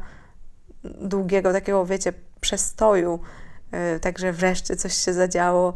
[0.83, 3.19] długiego takiego, wiecie, przestoju.
[3.71, 5.73] Yy, także wreszcie coś się zadziało.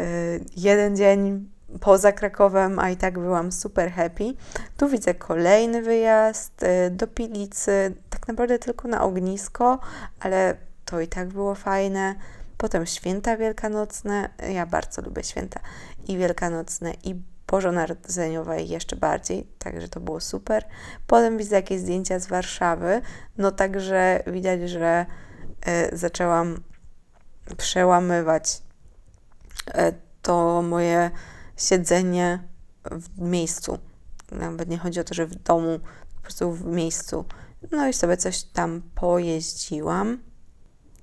[0.00, 4.34] Y, jeden dzień poza Krakowem, a i tak byłam super happy.
[4.76, 9.78] Tu widzę kolejny wyjazd y, do Pilicy, tak naprawdę tylko na ognisko,
[10.20, 12.14] ale to i tak było fajne.
[12.58, 15.60] Potem święta wielkanocne, ja bardzo lubię święta
[16.08, 17.14] i wielkanocne i
[17.46, 20.64] bożonarodzeniowe jeszcze bardziej, także to było super.
[21.06, 23.00] Potem widzę jakieś zdjęcia z Warszawy,
[23.38, 25.06] no także widać, że
[25.92, 26.62] y, zaczęłam
[27.56, 28.62] przełamywać
[29.74, 31.10] E, to moje
[31.62, 32.48] siedzenie
[32.84, 33.78] w miejscu.
[34.32, 35.80] Nawet nie chodzi o to, że w domu,
[36.16, 37.24] po prostu w miejscu.
[37.72, 40.18] No i sobie coś tam pojeździłam.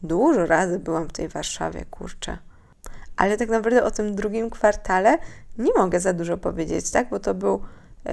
[0.04, 2.38] Dużo razy byłam w tej Warszawie, kurczę.
[3.16, 5.18] Ale tak naprawdę o tym drugim kwartale
[5.58, 7.10] nie mogę za dużo powiedzieć, tak?
[7.10, 8.10] Bo to był y,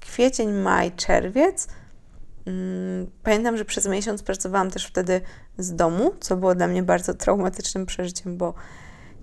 [0.00, 1.68] kwiecień, maj, czerwiec.
[2.46, 5.20] Mm, pamiętam, że przez miesiąc pracowałam też wtedy
[5.58, 8.54] z domu, co było dla mnie bardzo traumatycznym przeżyciem, bo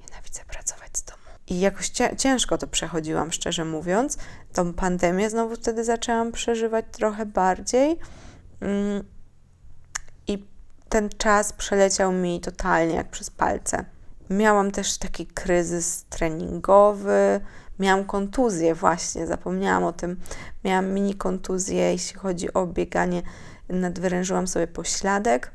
[0.02, 0.79] nienawidzę pracować.
[1.50, 4.18] I jakoś ciężko to przechodziłam, szczerze mówiąc.
[4.54, 8.00] Tą pandemię znowu wtedy zaczęłam przeżywać trochę bardziej.
[8.62, 9.04] Mm,
[10.28, 10.46] I
[10.90, 13.86] ten czas przeleciał mi totalnie jak przez palce.
[14.30, 17.42] Miałam też taki kryzys treningowy,
[17.80, 20.20] miałam kontuzję właśnie, zapomniałam o tym.
[20.64, 23.22] Miałam mini kontuzję, jeśli chodzi o bieganie,
[23.70, 25.52] nadwyrężyłam sobie pośladek.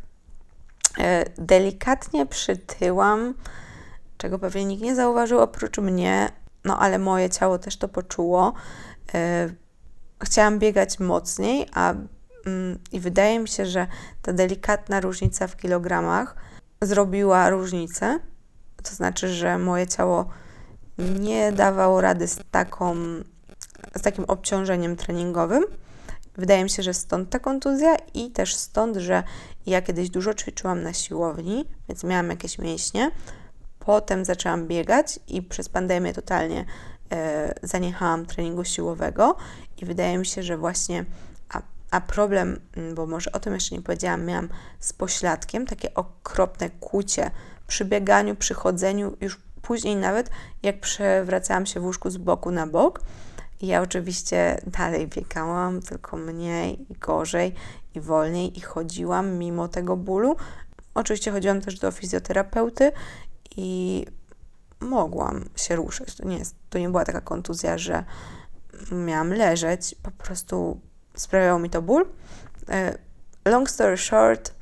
[0.98, 3.34] E, delikatnie przytyłam,
[4.16, 6.28] czego pewnie nikt nie zauważył oprócz mnie,
[6.64, 8.52] no ale moje ciało też to poczuło.
[9.14, 9.48] E,
[10.22, 11.94] chciałam biegać mocniej, a
[12.46, 13.86] mm, i wydaje mi się, że
[14.22, 16.36] ta delikatna różnica w kilogramach
[16.82, 18.18] zrobiła różnicę.
[18.82, 20.28] To znaczy, że moje ciało
[20.98, 22.94] nie dawało rady z, taką,
[23.96, 25.64] z takim obciążeniem treningowym.
[26.36, 29.22] Wydaje mi się, że stąd ta kontuzja i też stąd, że
[29.66, 33.10] ja kiedyś dużo ćwiczyłam na siłowni, więc miałam jakieś mięśnie.
[33.84, 36.64] Potem zaczęłam biegać i przez pandemię totalnie
[37.12, 39.36] e, zaniechałam treningu siłowego
[39.82, 41.04] i wydaje mi się, że właśnie
[41.48, 42.60] a, a problem,
[42.94, 44.48] bo może o tym jeszcze nie powiedziałam, miałam
[44.80, 47.30] z pośladkiem takie okropne kucie
[47.66, 50.30] przy bieganiu, przy chodzeniu, już później nawet
[50.62, 53.00] jak przewracałam się w łóżku z boku na bok.
[53.62, 57.54] Ja oczywiście dalej biegałam, tylko mniej i gorzej
[57.94, 60.36] i wolniej i chodziłam mimo tego bólu.
[60.94, 62.92] Oczywiście chodziłam też do fizjoterapeuty
[63.56, 64.06] i
[64.80, 66.14] mogłam się ruszać.
[66.14, 68.04] To nie, jest, to nie była taka kontuzja, że
[68.92, 70.80] miałam leżeć, po prostu
[71.14, 72.06] sprawiało mi to ból.
[72.68, 72.98] E,
[73.44, 74.54] long story short,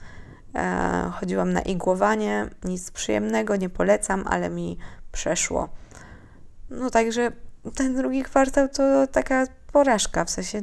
[0.55, 4.79] E, chodziłam na igłowanie, nic przyjemnego, nie polecam, ale mi
[5.13, 5.69] przeszło.
[6.71, 7.33] No także
[7.75, 10.63] ten drugi kwartał to taka porażka, w sensie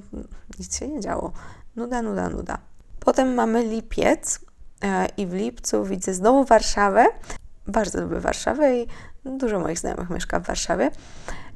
[0.59, 1.31] nic się nie działo.
[1.75, 2.57] Nuda, nuda, nuda.
[2.99, 4.39] Potem mamy lipiec
[4.83, 7.05] e, i w lipcu widzę znowu Warszawę.
[7.69, 8.87] Bardzo lubię Warszawę i
[9.25, 10.91] dużo moich znajomych mieszka w Warszawie.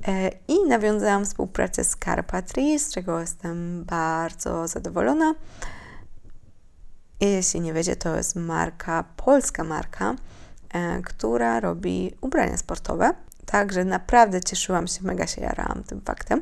[0.08, 5.36] E, I nawiązałam współpracę z Carpatry, z czego jestem bardzo zadowolona.
[7.19, 10.15] Jeśli nie wiecie, to jest marka, polska marka,
[10.73, 13.13] e, która robi ubrania sportowe.
[13.45, 16.41] Także naprawdę cieszyłam się, mega się jarałam tym faktem.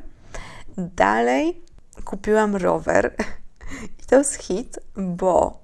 [0.77, 1.61] Dalej
[2.05, 3.15] kupiłam rower
[3.99, 5.61] i to jest hit, bo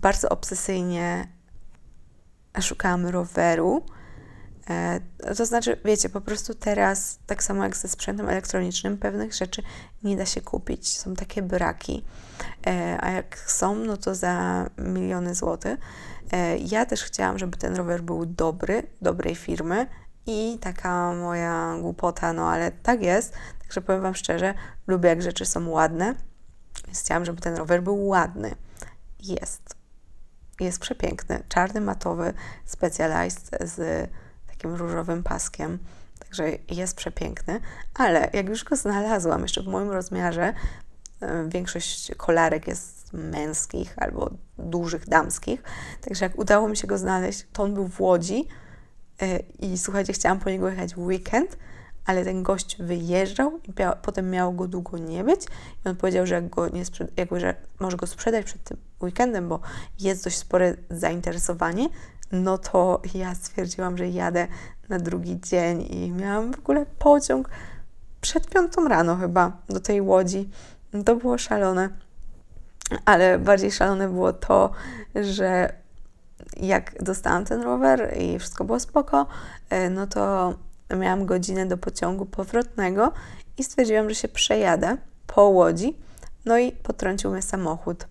[0.00, 1.35] bardzo obsesyjnie
[2.62, 3.82] szukałam roweru.
[4.70, 5.00] E,
[5.36, 9.62] to znaczy, wiecie, po prostu teraz, tak samo jak ze sprzętem elektronicznym, pewnych rzeczy
[10.02, 10.98] nie da się kupić.
[10.98, 12.04] Są takie braki.
[12.66, 15.78] E, a jak są, no to za miliony złotych.
[16.32, 19.86] E, ja też chciałam, żeby ten rower był dobry, dobrej firmy
[20.26, 23.32] i taka moja głupota, no ale tak jest.
[23.60, 24.54] Także powiem Wam szczerze,
[24.86, 26.14] lubię jak rzeczy są ładne,
[26.86, 28.54] więc chciałam, żeby ten rower był ładny.
[29.20, 29.76] Jest.
[30.60, 31.42] Jest przepiękny.
[31.48, 32.32] Czarny, matowy,
[32.64, 34.08] Specialized z
[34.46, 35.78] takim różowym paskiem.
[36.18, 37.60] Także jest przepiękny,
[37.94, 40.54] ale jak już go znalazłam, jeszcze w moim rozmiarze,
[41.20, 45.62] E, większość kolarek jest męskich albo dużych damskich.
[46.00, 48.48] Także jak udało mi się go znaleźć, to on był w Łodzi
[49.22, 51.56] e, i słuchajcie, chciałam po niego jechać w weekend,
[52.06, 55.44] ale ten gość wyjeżdżał i potem miało go długo nie być
[55.84, 56.82] i on powiedział, że jak go nie
[57.16, 59.60] jakby, że może go sprzedać przed tym weekendem, bo
[60.00, 61.88] jest dość spore zainteresowanie,
[62.32, 64.48] no to ja stwierdziłam, że jadę
[64.88, 67.48] na drugi dzień i miałam w ogóle pociąg
[68.20, 70.50] przed piątą rano chyba do tej Łodzi.
[71.04, 71.88] To było szalone.
[73.04, 74.70] Ale bardziej szalone było to,
[75.14, 75.72] że
[76.56, 79.26] jak dostałam ten rower i wszystko było spoko,
[79.70, 80.54] e, no to
[80.90, 83.12] miałam godzinę do pociągu powrotnego
[83.58, 84.96] i stwierdziłam, że się przejadę
[85.26, 85.96] po Łodzi.
[86.44, 88.06] No i potrącił mnie samochód.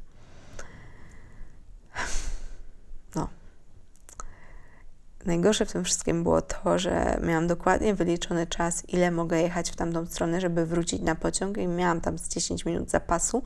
[5.25, 9.75] Najgorsze w tym wszystkim było to, że miałam dokładnie wyliczony czas, ile mogę jechać w
[9.75, 13.43] tamtą stronę, żeby wrócić na pociąg i miałam tam z 10 minut zapasu,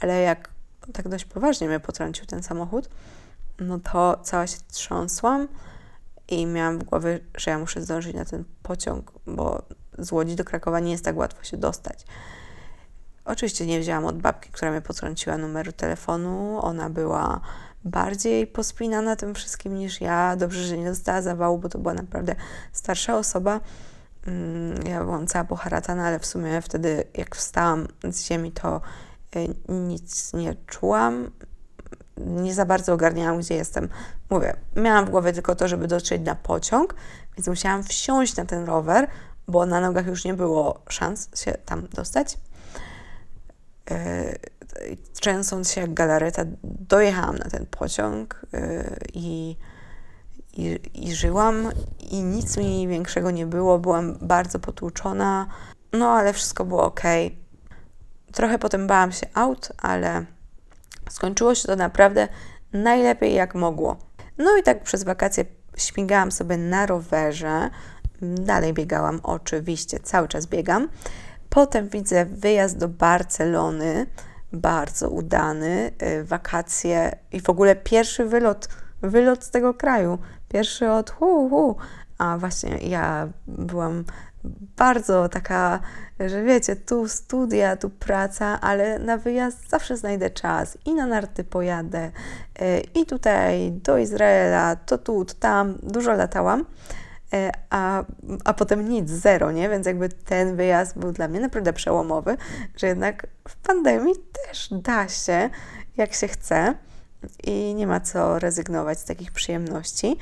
[0.00, 0.48] ale jak
[0.92, 2.88] tak dość poważnie mnie potrącił ten samochód,
[3.58, 5.48] no to cała się trząsłam
[6.28, 9.62] i miałam w głowie, że ja muszę zdążyć na ten pociąg, bo
[9.98, 12.06] z Łodzi do Krakowa nie jest tak łatwo się dostać.
[13.24, 16.58] Oczywiście nie wzięłam od babki, która mnie potrąciła numeru telefonu.
[16.62, 17.40] Ona była
[17.84, 20.36] bardziej pospinana tym wszystkim niż ja.
[20.36, 22.34] Dobrze, że nie dostała zawału, bo to była naprawdę
[22.72, 23.60] starsza osoba.
[24.26, 28.80] Mm, ja byłam cała poharatana, ale w sumie wtedy, jak wstałam z ziemi, to
[29.36, 31.30] y, nic nie czułam.
[32.16, 33.88] Nie za bardzo ogarniałam, gdzie jestem.
[34.30, 36.94] Mówię, miałam w głowie tylko to, żeby dotrzeć na pociąg,
[37.36, 39.08] więc musiałam wsiąść na ten rower,
[39.48, 42.38] bo na nogach już nie było szans się tam dostać.
[45.12, 48.46] trzęsąc się jak galareta, dojechałam na ten pociąg
[49.14, 49.56] i,
[50.52, 51.70] i, i żyłam
[52.10, 53.78] i nic mi większego nie było.
[53.78, 55.46] Byłam bardzo potłuczona,
[55.92, 57.02] no ale wszystko było ok.
[58.32, 60.24] Trochę potem bałam się aut, ale
[61.10, 62.28] skończyło się to naprawdę
[62.72, 63.96] najlepiej jak mogło.
[64.38, 65.44] No i tak przez wakacje
[65.76, 67.70] śmigałam sobie na rowerze.
[68.22, 70.88] Dalej biegałam, oczywiście, cały czas biegam.
[71.48, 74.06] Potem widzę wyjazd do Barcelony,
[74.52, 78.68] bardzo udany, y, wakacje i w ogóle pierwszy wylot,
[79.02, 80.18] wylot z tego kraju.
[80.48, 81.76] Pierwszy od hu, hu.
[82.18, 84.04] A właśnie ja byłam
[84.76, 85.80] bardzo taka,
[86.20, 91.44] że wiecie, tu studia, tu praca, ale na wyjazd zawsze znajdę czas i na narty
[91.44, 92.10] pojadę,
[92.62, 96.60] y, i tutaj do Izraela, to tu, to tam, dużo latałam.
[97.34, 98.04] Y, a,
[98.44, 99.68] a potem nic, zero, nie?
[99.68, 102.36] Więc jakby ten wyjazd był dla mnie naprawdę przełomowy,
[102.76, 104.14] że jednak w pandemii
[104.46, 105.50] też da się,
[105.96, 106.74] jak się chce
[107.44, 110.16] i nie ma co rezygnować z takich przyjemności.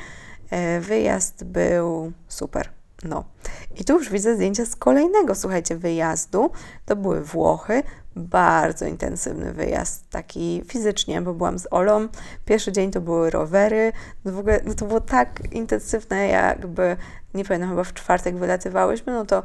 [0.77, 2.82] Y, wyjazd był super.
[3.05, 3.25] No.
[3.81, 6.51] I tu już widzę zdjęcia z kolejnego, słuchajcie, wyjazdu.
[6.87, 7.83] To były Włochy.
[8.17, 12.09] Bardzo intensywny wyjazd, taki fizycznie, bo byłam z Olą.
[12.45, 13.93] Pierwszy dzień to były rowery.
[14.25, 16.97] No w ogóle no to było tak intensywne, jakby,
[17.35, 19.43] nie pamiętam, chyba w czwartek wylatywałyśmy, no to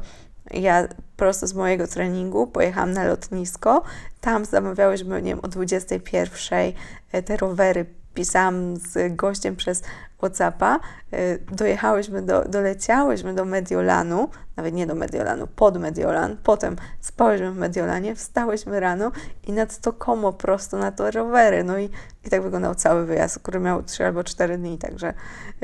[0.50, 3.82] ja prosto z mojego treningu pojechałam na lotnisko.
[4.20, 6.72] Tam zamawiałyśmy, nie wiem, o 21
[7.12, 9.82] e, te rowery pisałam z gościem przez
[10.18, 10.80] Whatsappa,
[11.12, 17.56] y, dojechałyśmy, do, doleciałyśmy do Mediolanu, nawet nie do Mediolanu, pod Mediolan, potem spałyśmy w
[17.56, 19.12] Mediolanie, wstałyśmy rano
[19.46, 21.90] i nad to komo prosto na to rowery, no i,
[22.24, 25.14] i tak wyglądał cały wyjazd, który miał 3 albo 4 dni, także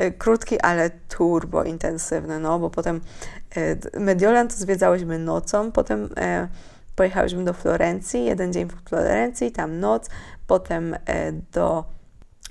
[0.01, 3.01] y, krótki, ale turbo intensywny, no bo potem
[3.57, 6.09] y, Mediolan to zwiedzałyśmy nocą, potem
[6.95, 10.09] pojechałyśmy do Florencji, jeden dzień w Florencji, tam noc,
[10.47, 10.95] potem
[11.51, 11.94] do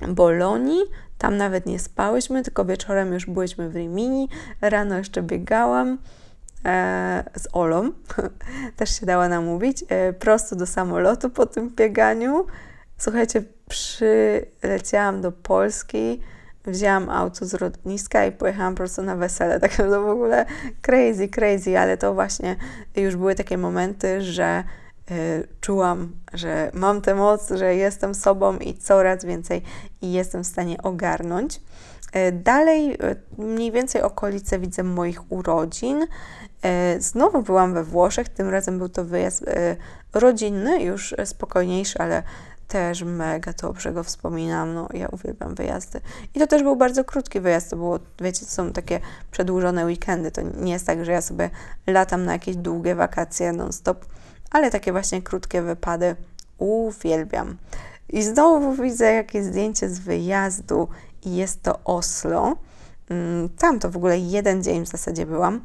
[0.09, 0.83] Bolonii.
[1.19, 4.29] Tam nawet nie spałyśmy, tylko wieczorem już byliśmy w Rimini.
[4.61, 5.99] Rano jeszcze biegałam
[6.65, 7.93] e, z Olą,
[8.77, 12.47] też się dała namówić, e, prosto do samolotu po tym bieganiu.
[12.99, 16.21] Słuchajcie, przyleciałam do Polski,
[16.67, 19.61] wzięłam auto z lotniska i pojechałam prosto na wesele.
[19.65, 20.47] Tak to w ogóle
[20.83, 22.57] crazy, crazy, ale to właśnie
[22.97, 24.65] już były takie momenty, że
[25.61, 29.63] czułam, że mam tę moc, że jestem sobą i coraz więcej
[30.03, 31.61] jestem w stanie ogarnąć.
[32.17, 36.07] Y, dalej, y, mniej więcej okolice widzę moich urodzin.
[36.99, 39.45] Znowu byłam we Włoszech, tym razem był to wyjazd
[40.15, 42.23] rodzinny, już spokojniejszy, ale
[42.69, 44.75] też mega dobrze go wspominam.
[44.75, 46.01] No, ja uwielbiam wyjazdy.
[46.35, 47.71] I to też był bardzo krótki wyjazd.
[47.71, 50.31] To było, wiecie, to są takie przedłużone weekendy.
[50.31, 51.51] To nie jest tak, że ja sobie
[51.87, 54.07] latam na jakieś długie wakacje non-stop
[54.55, 56.17] ale takie właśnie krótkie wypady
[56.59, 57.57] uwielbiam.
[58.09, 60.89] I znowu widzę jakieś zdjęcie z wyjazdu
[61.25, 62.57] i jest to Oslo.
[63.11, 65.61] Mm, tam to w ogóle jeden dzień w zasadzie byłam,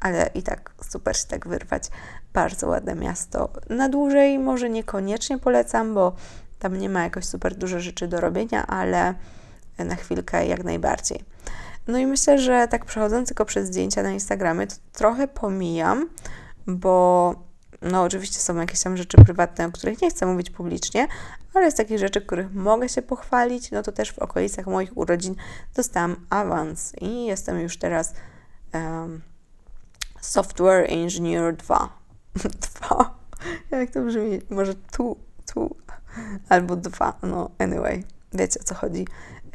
[0.00, 1.90] ale i tak super się tak wyrwać.
[2.32, 3.48] Bardzo ładne miasto.
[3.70, 6.12] Na dłużej może niekoniecznie polecam, bo
[6.58, 9.14] tam nie ma jakoś super dużo rzeczy do robienia, ale
[9.78, 11.24] na chwilkę jak najbardziej.
[11.88, 16.08] No i myślę, że tak przechodząc tylko przez zdjęcia na Instagramie, to trochę pomijam,
[16.66, 17.45] bo
[17.82, 21.08] no, oczywiście są jakieś tam rzeczy prywatne, o których nie chcę mówić publicznie,
[21.54, 25.34] ale z takich rzeczy, których mogę się pochwalić, no to też w okolicach moich urodzin
[25.74, 28.14] dostałam awans i jestem już teraz
[28.74, 29.22] um,
[30.20, 31.88] Software Engineer 2.
[32.88, 33.14] 2.
[33.70, 34.40] Jak to brzmi?
[34.50, 35.16] Może tu,
[35.52, 35.76] tu,
[36.48, 37.18] albo 2.
[37.22, 39.06] No, anyway, wiecie o co chodzi.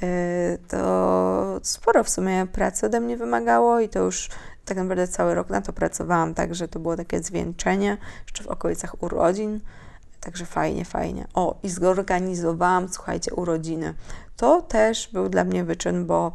[0.01, 4.29] E, to sporo w sumie pracy ode mnie wymagało i to już
[4.65, 7.97] tak naprawdę cały rok na to pracowałam, także to było takie zwieńczenie,
[8.27, 9.59] jeszcze w okolicach urodzin.
[10.19, 11.27] Także fajnie, fajnie.
[11.33, 13.93] O, i zorganizowałam, słuchajcie, urodziny.
[14.37, 16.31] To też był dla mnie wyczyn, bo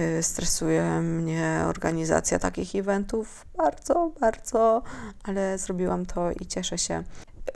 [0.00, 4.82] y, stresuje mnie organizacja takich eventów bardzo, bardzo,
[5.24, 7.04] ale zrobiłam to i cieszę się.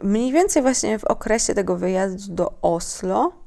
[0.02, 3.43] Mniej więcej właśnie w okresie tego wyjazdu do Oslo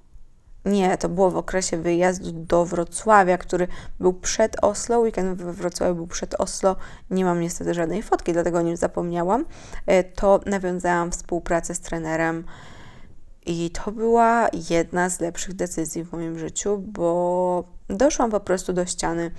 [0.67, 3.67] nie, to było w okresie wyjazdu do Wrocławia, który
[3.99, 4.99] był przed Oslo.
[4.99, 6.75] Weekend we Wrocławiu był przed Oslo.
[7.09, 9.45] Nie mam niestety żadnej fotki, dlatego o nim zapomniałam.
[9.85, 12.43] E, to nawiązałam współpracę z trenerem.
[13.45, 18.85] I to była jedna z lepszych decyzji w moim życiu, bo doszłam po prostu do
[18.85, 19.31] ściany,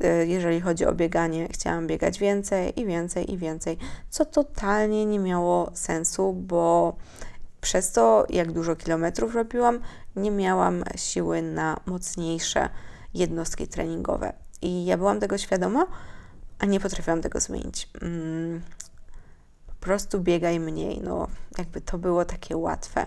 [0.00, 1.48] e, jeżeli chodzi o bieganie.
[1.50, 3.78] Chciałam biegać więcej i więcej i więcej,
[4.10, 6.96] co totalnie nie miało sensu, bo
[7.60, 9.80] przez to, jak dużo kilometrów robiłam,
[10.16, 12.68] nie miałam siły na mocniejsze
[13.14, 14.32] jednostki treningowe.
[14.62, 15.86] I ja byłam tego świadoma,
[16.58, 17.88] a nie potrafiłam tego zmienić.
[18.02, 18.62] Mm,
[19.66, 21.00] po prostu biegaj mniej.
[21.00, 23.06] No, jakby to było takie łatwe.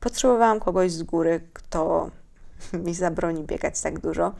[0.00, 2.10] Potrzebowałam kogoś z góry, kto
[2.84, 4.32] mi zabroni biegać tak dużo.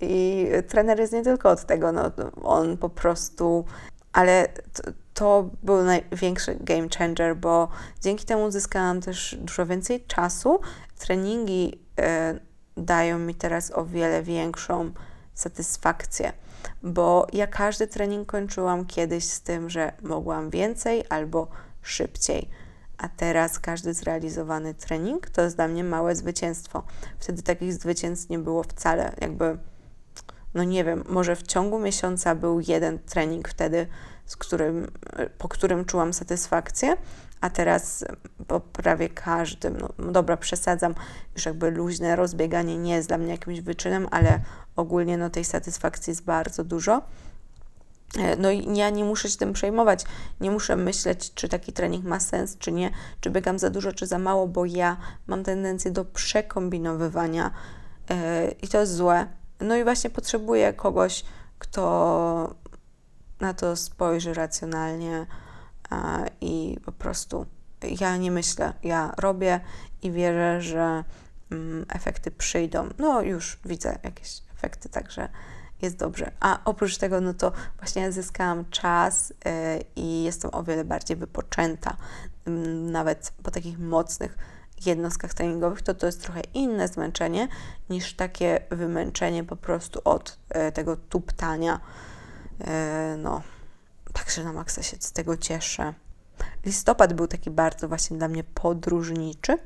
[0.00, 2.10] I trener jest nie tylko od tego, no,
[2.42, 3.64] on po prostu.
[4.12, 4.82] Ale to,
[5.14, 7.68] to był największy game changer, bo
[8.00, 10.60] dzięki temu zyskałam też dużo więcej czasu.
[10.98, 14.90] Treningi y, dają mi teraz o wiele większą
[15.34, 16.32] satysfakcję,
[16.82, 21.48] bo ja każdy trening kończyłam kiedyś z tym, że mogłam więcej albo
[21.82, 22.48] szybciej.
[22.98, 26.82] A teraz każdy zrealizowany trening to jest dla mnie małe zwycięstwo.
[27.18, 29.12] Wtedy takich zwycięstw nie było wcale.
[29.20, 29.58] Jakby,
[30.54, 33.86] no nie wiem, może w ciągu miesiąca był jeden trening wtedy,
[34.32, 34.86] z którym,
[35.38, 36.96] po którym czułam satysfakcję,
[37.40, 38.04] a teraz
[38.46, 40.94] po prawie każdym, no, no dobra, przesadzam,
[41.34, 44.40] już jakby luźne rozbieganie nie jest dla mnie jakimś wyczynem, ale
[44.76, 47.02] ogólnie no, tej satysfakcji jest bardzo dużo.
[48.18, 50.04] E, no i ja nie muszę się tym przejmować,
[50.40, 54.06] nie muszę myśleć, czy taki trening ma sens, czy nie, czy biegam za dużo, czy
[54.06, 57.50] za mało, bo ja mam tendencję do przekombinowywania
[58.10, 58.16] yy,
[58.62, 59.26] i to jest złe.
[59.60, 61.24] No i właśnie potrzebuję kogoś,
[61.58, 62.54] kto
[63.42, 65.26] na to spojrzy racjonalnie
[66.40, 67.46] i po prostu
[68.00, 69.60] ja nie myślę, ja robię
[70.02, 71.04] i wierzę, że
[71.50, 72.88] yy, efekty przyjdą.
[72.98, 75.28] No już widzę jakieś efekty, także
[75.82, 76.30] jest dobrze.
[76.40, 81.96] A oprócz tego, no to właśnie zyskałam czas yy, i jestem o wiele bardziej wypoczęta.
[82.46, 82.52] Yy,
[82.90, 84.36] nawet po takich mocnych
[84.86, 87.48] jednostkach treningowych, to to jest trochę inne zmęczenie
[87.90, 91.80] niż takie wymęczenie po prostu od yy, tego tuptania.
[92.66, 93.42] E, no,
[94.12, 95.94] także na maksa się z tego cieszę.
[96.64, 99.58] Listopad był taki bardzo właśnie dla mnie podróżniczy.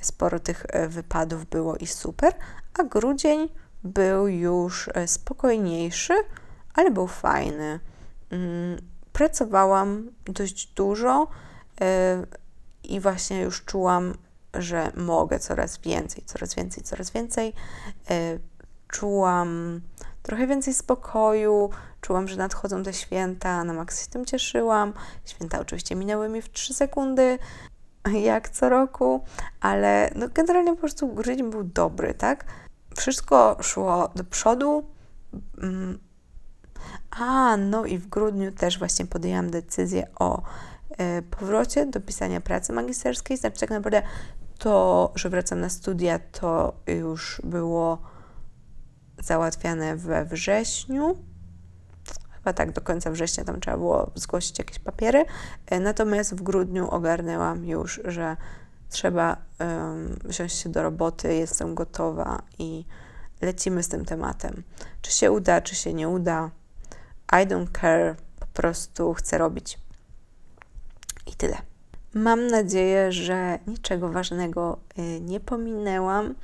[0.00, 2.34] Sporo tych e, wypadów było i super,
[2.78, 3.48] a grudzień
[3.84, 6.14] był już e, spokojniejszy,
[6.74, 7.80] ale był fajny.
[8.30, 8.78] Mm,
[9.12, 11.28] pracowałam dość dużo
[12.84, 14.14] i właśnie już czułam,
[14.54, 17.52] że mogę coraz więcej, coraz więcej, coraz więcej.
[18.88, 19.80] Czułam
[20.22, 21.70] trochę więcej spokoju,
[22.02, 24.92] czułam, że nadchodzą te święta, na maksa się tym cieszyłam.
[25.24, 27.38] Święta oczywiście minęły mi w 3 sekundy,
[28.12, 29.24] jak co roku,
[29.60, 32.44] ale no generalnie po prostu grudzień był dobry, tak?
[32.96, 34.84] wszystko szło do przodu.
[35.62, 35.98] Mm.
[37.10, 40.42] A, no i w grudniu też właśnie podjęłam decyzję o
[40.98, 43.36] e, powrocie do pisania pracy magisterskiej.
[43.36, 44.02] Znaczy, tak naprawdę
[44.58, 47.98] to, że wracam na studia, to już było
[49.18, 51.31] załatwiane we wrześniu.
[52.44, 55.24] Chyba tak do końca września tam trzeba było zgłosić jakieś papiery.
[55.66, 58.36] E, natomiast w grudniu ogarnęłam już, że
[58.90, 62.84] trzeba um, wziąć się do roboty, jestem gotowa i
[63.40, 64.62] lecimy z tym tematem.
[65.02, 66.50] Czy się uda, czy się nie uda,
[67.32, 69.78] I don't care, po prostu chcę robić.
[71.26, 71.56] I tyle.
[72.14, 76.34] Mam nadzieję, że niczego ważnego y, nie pominęłam.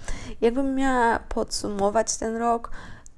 [0.40, 2.70] Jakbym miała podsumować ten rok,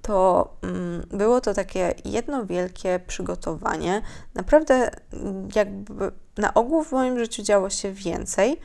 [0.03, 4.03] to mm, było to takie jedno wielkie przygotowanie.
[4.34, 8.61] Naprawdę, mm, jakby na ogół w moim życiu działo się więcej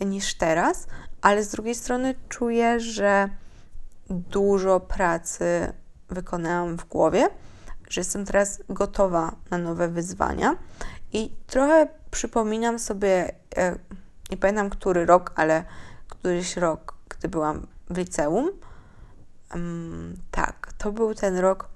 [0.00, 0.86] niż teraz,
[1.22, 3.28] ale z drugiej strony czuję, że
[4.10, 5.72] dużo pracy
[6.08, 7.28] wykonałam w głowie,
[7.88, 10.56] że jestem teraz gotowa na nowe wyzwania
[11.12, 13.78] i trochę przypominam sobie, e,
[14.30, 15.64] nie pamiętam który rok, ale
[16.08, 18.50] któryś rok, gdy byłam w liceum.
[20.30, 21.68] tak, to był ten rok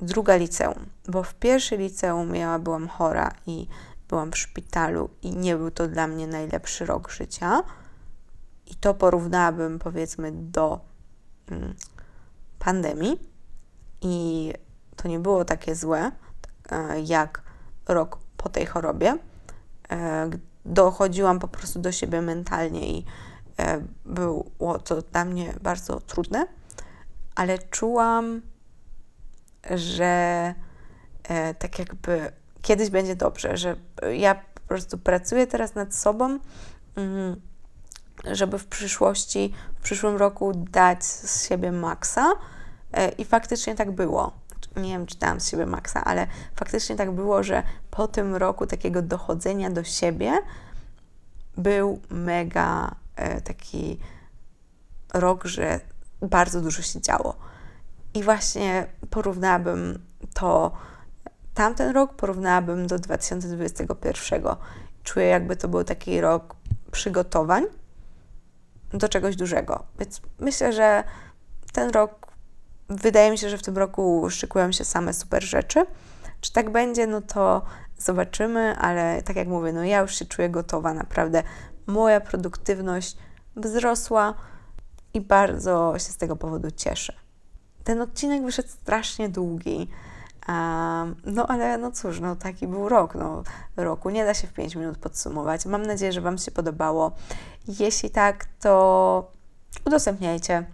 [0.00, 3.66] druga liceum, bo w pierwszej liceum ja byłam chora i
[4.08, 7.62] byłam w szpitalu i nie był to dla mnie najlepszy rok życia.
[8.66, 10.80] I to porównałabym powiedzmy do
[11.50, 11.74] mm,
[12.58, 13.20] pandemii.
[14.00, 14.52] I
[14.96, 16.12] to nie było takie złe,
[16.70, 17.42] e, jak
[17.88, 19.18] rok po tej chorobie.
[19.90, 20.30] E,
[20.64, 23.04] dochodziłam po prostu do siebie mentalnie i
[23.58, 26.46] e, było to dla mnie bardzo trudne,
[27.34, 28.42] ale czułam,
[29.70, 30.54] że
[31.58, 33.76] tak jakby kiedyś będzie dobrze, że
[34.12, 36.38] ja po prostu pracuję teraz nad sobą,
[36.96, 37.40] mm,
[38.24, 42.32] żeby w przyszłości, w przyszłym roku dać z siebie maksa.
[42.92, 44.32] E, I faktycznie tak było.
[44.76, 46.26] Nie wiem, czy dałam z siebie maksa, ale
[46.56, 50.32] faktycznie tak było, że po tym roku takiego dochodzenia do siebie
[51.56, 53.98] był mega e, taki
[55.14, 55.80] rok, że
[56.22, 57.36] bardzo dużo się działo.
[58.14, 60.72] I właśnie porównałabym to
[61.54, 64.42] tamten rok porównałabym do 2021.
[65.02, 66.56] Czuję, jakby to był taki rok
[66.92, 67.64] przygotowań
[68.90, 69.84] do czegoś dużego.
[69.98, 71.04] Więc myślę, że
[71.72, 72.26] ten rok,
[72.88, 75.86] wydaje mi się, że w tym roku szykują się same super rzeczy.
[76.40, 77.62] Czy tak będzie, no to
[78.04, 81.42] Zobaczymy, ale tak jak mówię, no ja już się czuję gotowa, naprawdę.
[81.86, 83.16] Moja produktywność
[83.56, 84.34] wzrosła
[85.14, 87.12] i bardzo się z tego powodu cieszę.
[87.84, 89.88] Ten odcinek wyszedł strasznie długi.
[91.24, 93.14] No ale no cóż, no taki był rok.
[93.14, 93.42] No,
[93.76, 95.66] roku nie da się w 5 minut podsumować.
[95.66, 97.12] Mam nadzieję, że Wam się podobało.
[97.78, 99.32] Jeśli tak, to
[99.86, 100.66] udostępniajcie.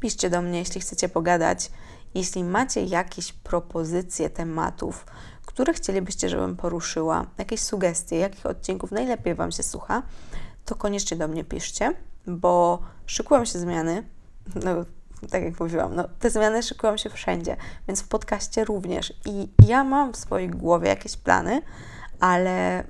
[0.00, 1.70] Piszcie do mnie, jeśli chcecie pogadać.
[2.14, 5.06] Jeśli macie jakieś propozycje tematów,
[5.46, 10.02] które chcielibyście, żebym poruszyła, jakieś sugestie, jakich odcinków najlepiej Wam się słucha,
[10.64, 11.94] to koniecznie do mnie piszcie,
[12.26, 14.06] bo szykują się zmiany.
[14.54, 14.84] No,
[15.30, 17.56] tak jak mówiłam, no, te zmiany szykują się wszędzie,
[17.88, 19.12] więc w podcaście również.
[19.24, 21.62] I ja mam w swojej głowie jakieś plany,
[22.20, 22.84] ale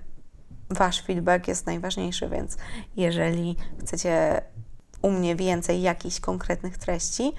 [0.71, 2.57] Wasz feedback jest najważniejszy, więc
[2.97, 4.43] jeżeli chcecie
[5.03, 7.33] u mnie więcej jakichś konkretnych treści,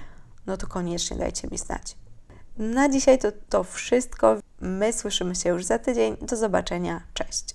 [0.46, 1.96] no to koniecznie dajcie mi znać.
[2.58, 4.36] Na dzisiaj to to wszystko.
[4.60, 6.16] My słyszymy się już za tydzień.
[6.22, 7.00] Do zobaczenia.
[7.14, 7.54] Cześć.